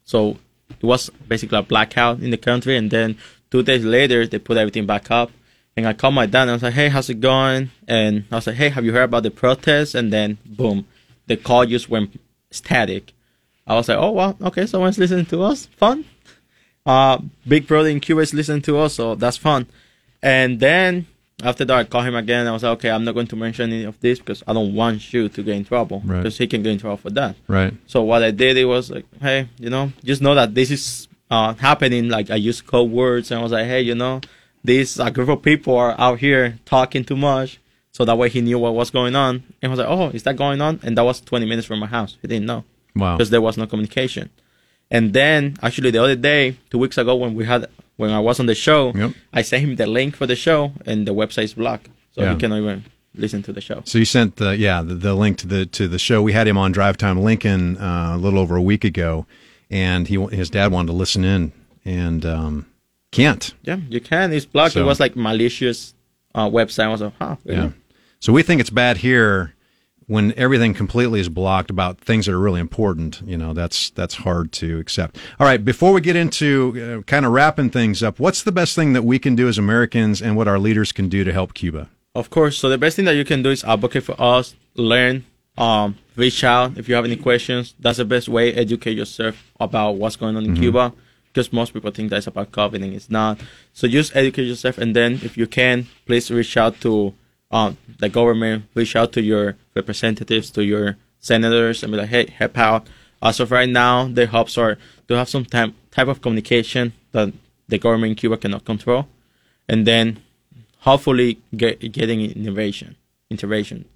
[0.04, 0.38] So
[0.70, 2.76] it was basically a blackout in the country.
[2.76, 3.18] And then
[3.50, 5.30] two days later, they put everything back up.
[5.76, 8.36] And I called my dad and I was like, "Hey, how's it going?" And I
[8.36, 10.86] was like, "Hey, have you heard about the protests?" And then boom,
[11.26, 12.18] the call just went
[12.50, 13.12] static.
[13.66, 15.66] I was like, "Oh well, okay, someone's listening to us.
[15.66, 16.06] Fun."
[16.86, 19.66] Uh, Big Brother in Cuba is listening to us, so that's fun.
[20.22, 21.06] And then
[21.42, 22.46] after that, I called him again.
[22.46, 24.74] I was like, "Okay, I'm not going to mention any of this because I don't
[24.74, 26.18] want you to get in trouble Right.
[26.18, 27.74] because he can get in trouble for that." Right.
[27.86, 31.08] So what I did, it was like, hey, you know, just know that this is
[31.30, 32.08] uh, happening.
[32.08, 34.20] Like I used code words, and I was like, hey, you know,
[34.64, 37.60] this a group of people are out here talking too much.
[37.92, 40.22] So that way he knew what was going on, and I was like, oh, is
[40.24, 40.80] that going on?
[40.82, 42.16] And that was 20 minutes from my house.
[42.20, 42.64] He didn't know
[42.94, 43.16] Wow.
[43.16, 44.28] because there was no communication.
[44.90, 47.66] And then actually the other day, two weeks ago, when we had
[47.96, 49.12] when I was on the show, Yep.
[49.32, 52.34] I sent him the link for the show, and the website's blocked, so Yeah.
[52.34, 52.84] he cannot even
[53.14, 53.80] listen to the show.
[53.84, 56.22] So you sent the yeah the, the link to the to the show.
[56.22, 59.26] We had him on Drive Time Lincoln uh, a little over a week ago,
[59.70, 61.52] and he his dad wanted to listen in
[61.84, 62.66] and um,
[63.12, 63.54] can't.
[63.62, 64.32] Yeah, you can.
[64.32, 64.74] It's blocked.
[64.74, 65.94] So- it was like malicious
[66.34, 66.84] uh, website.
[66.84, 67.60] I was like, huh, really?
[67.62, 67.70] Yeah.
[68.20, 69.54] So we think it's bad here
[70.08, 73.20] when everything completely is blocked about things that are really important.
[73.24, 75.18] You know, that's that's hard to accept.
[75.40, 78.74] All right, before we get into uh, kind of wrapping things up, what's the best
[78.74, 81.54] thing that we can do as Americans and what our leaders can do to help
[81.54, 81.88] Cuba?
[82.14, 82.56] Of course.
[82.56, 85.26] So the best thing that you can do is advocate for us, learn,
[85.58, 87.74] um, reach out if you have any questions.
[87.78, 88.54] That's the best way.
[88.54, 90.92] Educate yourself about what's going on in Cuba,
[91.28, 93.40] because most people think that's about COVID and it's not.
[93.72, 97.12] So just educate yourself, and then if you can, please reach out to
[97.50, 102.26] um, the government, reach out to your representatives, to your senators, and be like, hey,
[102.26, 102.86] help out.
[103.22, 104.78] As of right now, the hopes are
[105.08, 107.32] to have some type type of communication that
[107.68, 109.08] the government in Cuba cannot control,
[109.68, 110.22] and then
[110.80, 112.96] hopefully get getting innovation,
[113.30, 113.86] intervention,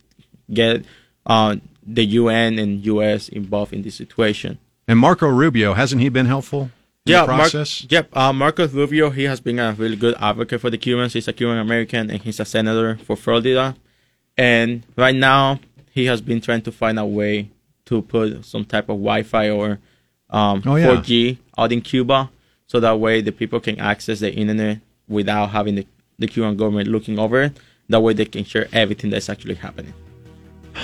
[0.52, 0.84] get
[1.26, 4.58] uh, the UN and US involved in this situation.
[4.88, 6.70] And Marco Rubio, hasn't he been helpful
[7.06, 7.48] Yeah, Mar-
[7.88, 8.16] yep.
[8.16, 11.14] Uh, Marcos Rubio, he has been a really good advocate for the Cubans.
[11.14, 13.74] He's a Cuban American and he's a senator for Florida.
[14.36, 15.60] And right now,
[15.92, 17.50] he has been trying to find a way
[17.86, 19.78] to put some type of Wi-Fi or
[20.28, 20.86] um, Oh, yeah.
[20.96, 22.30] 4G out in Cuba,
[22.66, 24.78] so that way the people can access the internet
[25.08, 25.86] without having the,
[26.18, 27.56] the Cuban government looking over it.
[27.88, 29.92] That way they can share everything that's actually happening.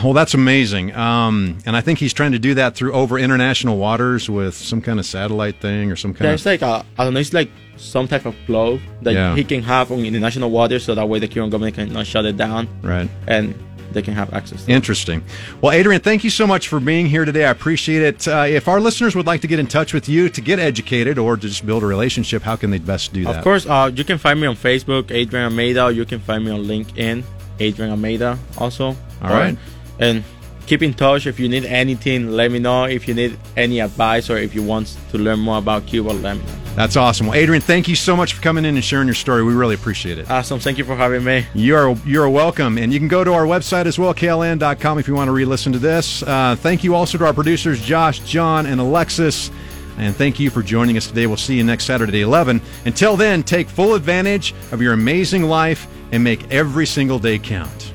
[0.03, 0.95] Well, that's amazing.
[0.95, 4.83] Um, and I think he's trying to do that through over international waters with some
[4.83, 6.47] kind of satellite thing or some kind There's of.
[6.47, 9.35] like a, I don't know, it's like some type of globe that Yeah.
[9.35, 12.25] he can have on international waters, so that way the Cuban government can not shut
[12.27, 12.69] it down.
[12.83, 13.09] Right.
[13.27, 13.55] and
[13.93, 14.73] they can have access to.
[14.73, 15.23] Interesting.
[15.63, 17.47] Well, Adrian, thank you so much for being here today.
[17.47, 18.29] I appreciate it.
[18.29, 21.17] Uh, if our listeners would like to get in touch with you to get educated
[21.19, 23.37] or to just build a relationship, how can they best do that?
[23.37, 26.51] Of course, uh, you can find me on Facebook, Adrian Almeida, you can find me
[26.51, 27.23] on LinkedIn,
[27.61, 28.89] Adrian Almeida, also.
[29.23, 29.57] All right.
[29.99, 30.25] And
[30.67, 31.27] keep in touch.
[31.27, 32.85] If you need anything, let me know.
[32.85, 36.37] If you need any advice or if you want to learn more about Cuba, let
[36.37, 36.53] me know.
[36.77, 37.29] That's awesome.
[37.29, 39.43] Well, Adrian, thank you so much for coming in and sharing your story.
[39.43, 40.31] We really appreciate it.
[40.31, 40.61] Awesome.
[40.61, 41.47] Thank you for having me.
[41.55, 45.15] You're you're welcome, and you can go to our website as well, klin.com, if you
[45.15, 46.23] want to re-listen to this.
[46.23, 49.51] Uh, thank you also to our producers, Josh, John, and Alexis,
[49.97, 51.27] and thank you for joining us today.
[51.27, 52.61] We'll see you next Saturday 11.
[52.85, 57.95] Until then, take full advantage of your amazing life and make every single day count.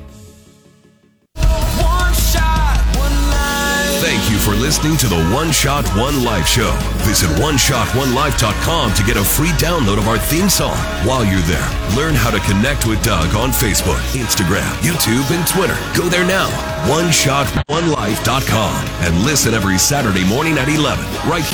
[4.62, 6.70] Listening to the One Shot One Life show.
[7.02, 10.76] Visit OneShotOneLife.com to get a free download of our theme song.
[11.04, 15.76] While you're there, learn how to connect with Doug on Facebook, Instagram, YouTube, and Twitter.
[15.98, 16.48] Go there now.
[16.86, 21.50] OneShotOneLife.com and listen every Saturday morning at 11 right here.